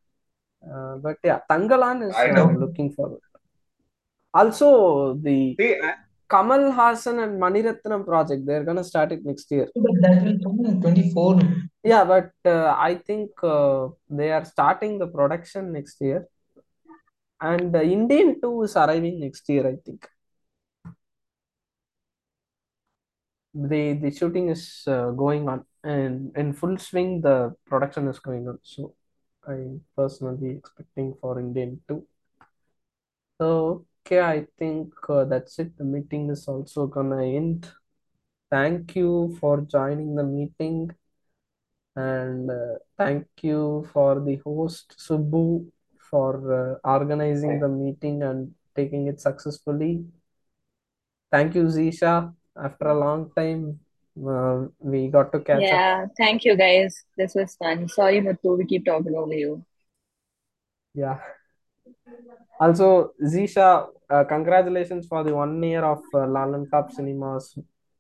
Uh, 0.64 0.98
but 0.98 1.18
yeah, 1.24 1.40
Thangalaan 1.50 2.08
is 2.10 2.16
I 2.16 2.28
uh, 2.28 2.34
know. 2.34 2.48
looking 2.64 2.92
forward. 2.92 3.22
Also, 4.34 5.14
the 5.16 5.56
See, 5.60 5.76
I, 5.82 5.94
Kamal 6.34 6.72
Haasan 6.78 7.24
and 7.24 7.40
Mani 7.40 7.62
Ratnam 7.62 8.04
project, 8.06 8.46
they're 8.46 8.64
gonna 8.64 8.84
start 8.84 9.12
it 9.12 9.24
next 9.24 9.52
year. 9.52 9.68
But 9.76 9.98
that 10.02 10.24
will 10.24 10.40
come 10.46 10.66
in 10.66 10.82
24. 10.82 11.42
Yeah, 11.84 12.04
but 12.06 12.32
uh, 12.46 12.76
I 12.78 12.96
think 12.96 13.32
uh, 13.44 13.90
they 14.10 14.32
are 14.32 14.46
starting 14.46 14.98
the 14.98 15.08
production 15.08 15.72
next 15.74 16.02
year. 16.02 16.28
And 17.40 17.76
uh, 17.76 17.82
Indian 17.82 18.42
2 18.42 18.64
is 18.64 18.76
arriving 18.76 19.20
next 19.20 19.48
year, 19.50 19.68
I 19.68 19.76
think. 19.86 20.08
The 23.54 23.94
the 24.02 24.10
shooting 24.10 24.50
is 24.50 24.84
uh, 24.88 25.12
going 25.12 25.48
on 25.48 25.66
and 25.84 26.36
in 26.36 26.54
full 26.54 26.78
swing 26.80 27.22
the 27.22 27.54
production 27.68 28.08
is 28.08 28.18
going 28.18 28.48
on. 28.48 28.58
So 28.64 28.96
I 29.48 29.58
personally 29.96 30.52
expecting 30.58 31.14
for 31.22 31.40
Indian 31.40 31.80
2. 31.88 32.04
So 33.40 33.86
okay, 34.06 34.20
I 34.20 34.46
think 34.58 34.94
uh, 35.10 35.26
that's 35.26 35.60
it. 35.60 35.78
The 35.78 35.84
meeting 35.84 36.30
is 36.30 36.48
also 36.48 36.88
gonna 36.88 37.24
end. 37.24 37.70
Thank 38.52 38.96
you 38.96 39.36
for 39.40 39.62
joining 39.62 40.16
the 40.16 40.24
meeting. 40.24 40.92
And 41.96 42.50
uh, 42.50 42.80
thank 42.98 43.28
you 43.42 43.88
for 43.94 44.20
the 44.20 44.36
host 44.44 44.96
Subbu 44.98 45.66
for 46.10 46.80
uh, 46.84 46.90
organizing 46.90 47.60
the 47.60 47.68
meeting 47.68 48.24
and 48.24 48.54
taking 48.76 49.08
it 49.08 49.20
successfully. 49.20 50.06
Thank 51.32 51.56
you, 51.56 51.64
Zisha. 51.64 52.34
After 52.56 52.88
a 52.90 53.00
long 53.00 53.32
time, 53.36 53.80
uh, 54.28 54.66
we 54.80 55.08
got 55.08 55.32
to 55.32 55.40
catch 55.40 55.64
up. 55.64 55.70
Yeah, 55.70 56.06
thank 56.18 56.46
you 56.46 56.56
guys. 56.56 57.04
This 57.18 57.34
was 57.36 57.56
fun. 57.56 57.88
Sorry, 57.88 58.22
Muthu, 58.22 58.58
we 58.58 58.66
keep 58.66 58.86
talking 58.86 59.16
over 59.16 59.34
you. 59.34 59.64
Yeah. 60.94 61.20
Also, 62.60 63.14
Zisha, 63.24 63.88
uh, 64.10 64.24
congratulations 64.24 65.08
for 65.08 65.24
the 65.24 65.34
one 65.34 65.62
year 65.64 65.84
of 65.84 66.00
uh, 66.14 66.28
Lallantop 66.28 66.92
Cinemas. 66.92 67.58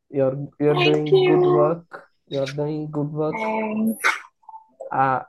You're 0.09 0.37
you're 0.59 0.75
Thank 0.75 1.09
doing 1.09 1.25
good 1.25 1.45
work. 1.55 2.03
You're 2.29 2.53
doing 2.61 2.89
good 2.91 3.11
work. 3.11 3.35
Uh, 4.91 5.21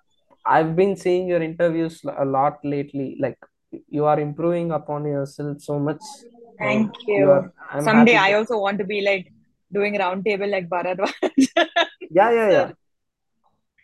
I've 0.45 0.77
been 0.77 0.97
seeing 0.97 1.29
your 1.29 1.43
interviews 1.43 2.03
a 2.05 2.25
lot 2.25 2.59
lately. 2.65 3.17
Like 3.19 3.39
you 3.89 4.05
are 4.05 4.21
improving 4.21 4.73
upon 4.73 5.07
yourself 5.07 5.61
so 5.63 5.79
much. 5.79 6.03
Thank 6.59 6.93
you 7.09 7.25
you. 7.25 7.31
are. 7.31 7.53
Someday 7.81 8.17
I 8.17 8.35
also 8.35 8.59
want 8.59 8.79
to 8.79 8.85
be 8.85 9.01
like 9.01 9.33
doing 9.73 9.99
round 9.99 10.25
table 10.25 10.49
like 10.49 10.69
Baradwaj. 10.69 11.13
Yeah, 12.11 12.31
yeah, 12.31 12.51
yeah. 12.57 12.71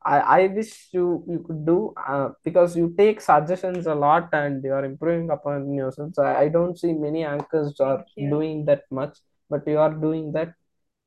I 0.03 0.19
I 0.19 0.47
wish 0.47 0.89
you 0.93 1.25
you 1.29 1.41
could 1.47 1.67
do 1.67 1.93
uh, 1.97 2.31
because 2.45 2.77
you 2.77 2.95
take 2.97 3.21
suggestions 3.21 3.87
a 3.87 3.95
lot 3.95 4.31
and 4.33 4.65
you 4.65 4.73
are 4.73 4.85
improving 4.85 5.31
upon 5.31 5.73
yourself. 5.75 6.15
So 6.15 6.23
I, 6.23 6.43
I 6.43 6.49
don't 6.49 6.79
see 6.79 6.93
many 6.93 7.25
anchors 7.25 7.79
are 7.81 8.05
doing 8.17 8.65
that 8.65 8.85
much, 8.91 9.19
but 9.51 9.67
you 9.67 9.79
are 9.79 9.93
doing 9.93 10.33
that. 10.33 10.55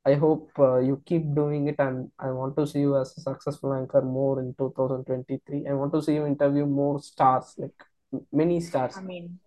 I 0.06 0.16
hope 0.16 0.52
uh, 0.60 0.80
you 0.80 1.02
keep 1.06 1.34
doing 1.34 1.68
it, 1.70 1.76
and 1.80 2.12
I 2.20 2.30
want 2.32 2.58
to 2.58 2.68
see 2.68 2.82
you 2.82 2.98
as 2.98 3.18
a 3.18 3.22
successful 3.22 3.74
anchor 3.74 4.02
more 4.02 4.40
in 4.40 4.54
2023. 4.56 5.66
I 5.68 5.74
want 5.74 5.94
to 5.94 6.02
see 6.02 6.16
you 6.16 6.26
interview 6.26 6.66
more 6.66 7.02
stars, 7.02 7.56
like 7.58 7.84
many 8.32 8.60
stars. 8.60 8.98
I 8.98 9.02
mean, 9.02 9.40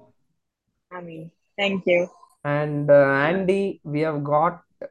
I 0.90 1.00
mean, 1.02 1.30
thank 1.56 1.86
you. 1.86 2.08
And 2.42 2.90
uh, 2.90 3.10
Andy, 3.30 3.80
we 3.84 4.00
have 4.00 4.24
got 4.24 4.62
uh, 4.80 4.86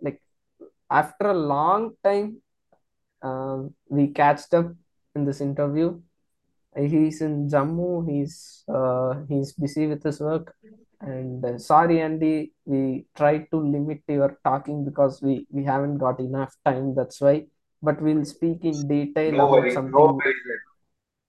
like 0.00 0.20
after 0.90 1.28
a 1.28 1.34
long 1.34 1.94
time, 2.02 2.41
um, 3.22 3.74
we 3.88 4.08
catched 4.08 4.52
up 4.54 4.72
in 5.14 5.24
this 5.24 5.40
interview. 5.40 6.00
He's 6.76 7.20
in 7.20 7.48
Jammu. 7.48 8.08
He's 8.10 8.64
uh, 8.68 9.14
he's 9.28 9.52
busy 9.52 9.86
with 9.86 10.02
his 10.02 10.20
work. 10.20 10.54
And 11.00 11.44
uh, 11.44 11.58
sorry, 11.58 12.00
Andy, 12.00 12.52
we 12.64 13.06
tried 13.16 13.50
to 13.50 13.58
limit 13.58 14.02
your 14.08 14.38
talking 14.44 14.84
because 14.84 15.20
we 15.20 15.46
we 15.50 15.64
haven't 15.64 15.98
got 15.98 16.20
enough 16.20 16.54
time. 16.64 16.94
That's 16.94 17.20
why. 17.20 17.46
But 17.82 18.00
we'll 18.00 18.24
speak 18.24 18.64
in 18.64 18.86
detail 18.88 19.32
no 19.32 19.38
about 19.48 19.50
worries, 19.50 19.74
something. 19.74 19.92
worries. 19.92 20.36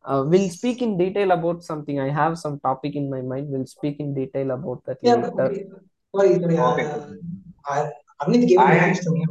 Uh, 0.05 0.23
we'll 0.27 0.49
speak 0.49 0.81
in 0.81 0.97
detail 0.97 1.31
about 1.31 1.63
something. 1.63 1.99
I 1.99 2.09
have 2.09 2.37
some 2.37 2.59
topic 2.59 2.95
in 2.95 3.09
my 3.09 3.21
mind. 3.21 3.47
We'll 3.49 3.65
speak 3.65 3.99
in 3.99 4.13
detail 4.13 4.51
about 4.51 4.83
that 4.85 4.99
Yeah, 5.01 5.15
later. 5.15 5.31
okay. 5.49 5.65
Sorry, 6.15 6.39
sorry. 6.39 6.57
Okay. 6.59 6.85
Uh, 6.85 7.07
I, 7.67 7.89
Amit 8.21 8.47
gave 8.47 8.59
a 8.59 8.63
I- 8.63 8.75
message 8.75 9.03
to 9.05 9.11
me. 9.11 9.25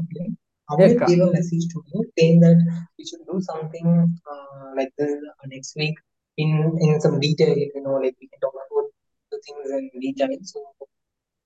Okay. 0.71 0.85
Amit 0.85 0.99
Ka- 0.99 1.07
gave 1.07 1.21
a 1.21 1.33
message 1.33 1.67
to 1.73 1.83
me 1.91 2.05
saying 2.19 2.41
that 2.41 2.59
we 2.99 3.05
should 3.05 3.25
do 3.31 3.41
something 3.41 3.87
uh, 4.31 4.73
like 4.77 4.93
this 4.99 5.13
uh, 5.13 5.47
next 5.47 5.77
week 5.77 5.97
in 6.37 6.51
in 6.81 7.01
some 7.01 7.21
detail. 7.21 7.55
You 7.57 7.83
know, 7.83 7.97
like 8.05 8.17
we 8.21 8.29
can 8.29 8.41
talk 8.41 8.55
about 8.55 8.87
the 9.31 9.39
things 9.45 9.71
in 9.71 10.01
detail. 10.01 10.29
So 10.43 10.65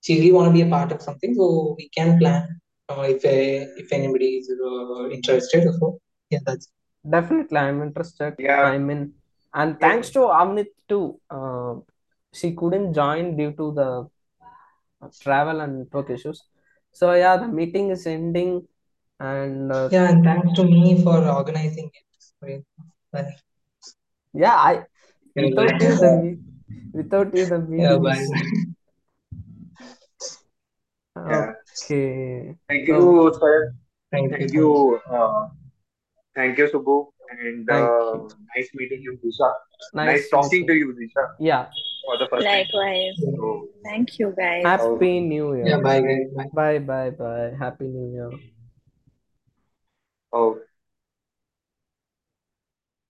she 0.01 0.19
really 0.19 0.31
want 0.31 0.47
to 0.49 0.53
be 0.53 0.61
a 0.61 0.69
part 0.69 0.91
of 0.91 1.01
something, 1.01 1.33
so 1.35 1.75
we 1.77 1.89
can 1.89 2.17
plan 2.19 2.59
uh, 2.89 3.05
if 3.07 3.25
uh, 3.25 3.65
if 3.83 3.91
anybody 3.91 4.37
is 4.37 4.51
uh, 4.51 5.09
interested. 5.09 5.63
So 5.79 5.99
yeah, 6.29 6.39
that's 6.45 6.69
Definitely, 7.09 7.57
I'm 7.57 7.81
interested. 7.81 8.35
Yeah. 8.39 8.63
I'm 8.63 8.89
in. 8.89 9.13
And 9.53 9.79
thanks 9.79 10.09
to 10.11 10.19
Amnit 10.19 10.67
too. 10.89 11.19
Uh, 11.29 11.75
she 12.33 12.53
couldn't 12.53 12.93
join 12.93 13.37
due 13.37 13.53
to 13.53 13.71
the 13.73 14.07
uh, 15.01 15.07
travel 15.21 15.61
and 15.61 15.87
work 15.91 16.09
issues. 16.09 16.43
So 16.91 17.13
yeah, 17.13 17.37
the 17.37 17.47
meeting 17.47 17.89
is 17.91 18.05
ending, 18.05 18.67
and 19.19 19.71
uh, 19.71 19.89
yeah. 19.91 20.09
And 20.09 20.23
thanks 20.23 20.53
to 20.57 20.63
me 20.63 21.01
for 21.03 21.17
organizing 21.27 21.89
it. 21.93 22.05
Sorry. 22.39 22.65
Bye. 23.11 23.35
yeah, 24.33 24.55
I 24.55 24.83
without 25.35 25.81
you 25.81 25.95
the 25.95 26.11
me- 26.21 26.37
without 26.93 27.35
you 27.35 27.45
the 27.45 27.59
Yeah, 27.71 27.97
bye. 27.97 28.25
okay. 31.83 32.55
Thank 32.69 32.87
So 32.87 32.93
you, 32.93 33.33
sir. 33.39 33.73
Thank 34.11 34.31
Thank 34.31 34.53
you. 34.53 34.99
you. 35.07 35.13
Uh, 35.13 35.49
thank 36.35 36.57
you, 36.57 36.67
Subbu. 36.67 37.11
And 37.29 37.69
uh, 37.69 37.75
you. 37.75 38.29
nice 38.55 38.69
meeting 38.75 39.01
you, 39.01 39.19
Disha. 39.23 39.51
nice 39.93 40.05
Nice 40.21 40.29
talking 40.29 40.61
meeting. 40.61 40.67
to 40.67 40.73
you, 40.75 40.93
Disha, 40.95 41.23
Yeah. 41.39 41.65
for 42.05 42.17
the 42.17 42.27
first 42.29 42.45
time. 42.45 42.63
Likewise. 42.63 43.19
So, 43.19 43.67
Thank 43.83 44.19
you, 44.19 44.33
guys. 44.37 44.63
Happy 44.63 45.19
New 45.19 45.55
Year. 45.55 45.67
Yeah, 45.67 45.75
Year. 45.75 45.83
bye 45.83 45.99
guys. 46.01 46.27
Bye. 46.55 46.79
Bye 46.79 46.79
bye 46.79 47.09
bye. 47.11 47.51
Happy 47.59 47.85
New 47.85 48.13
Year. 48.15 48.31
Oh, 50.33 50.59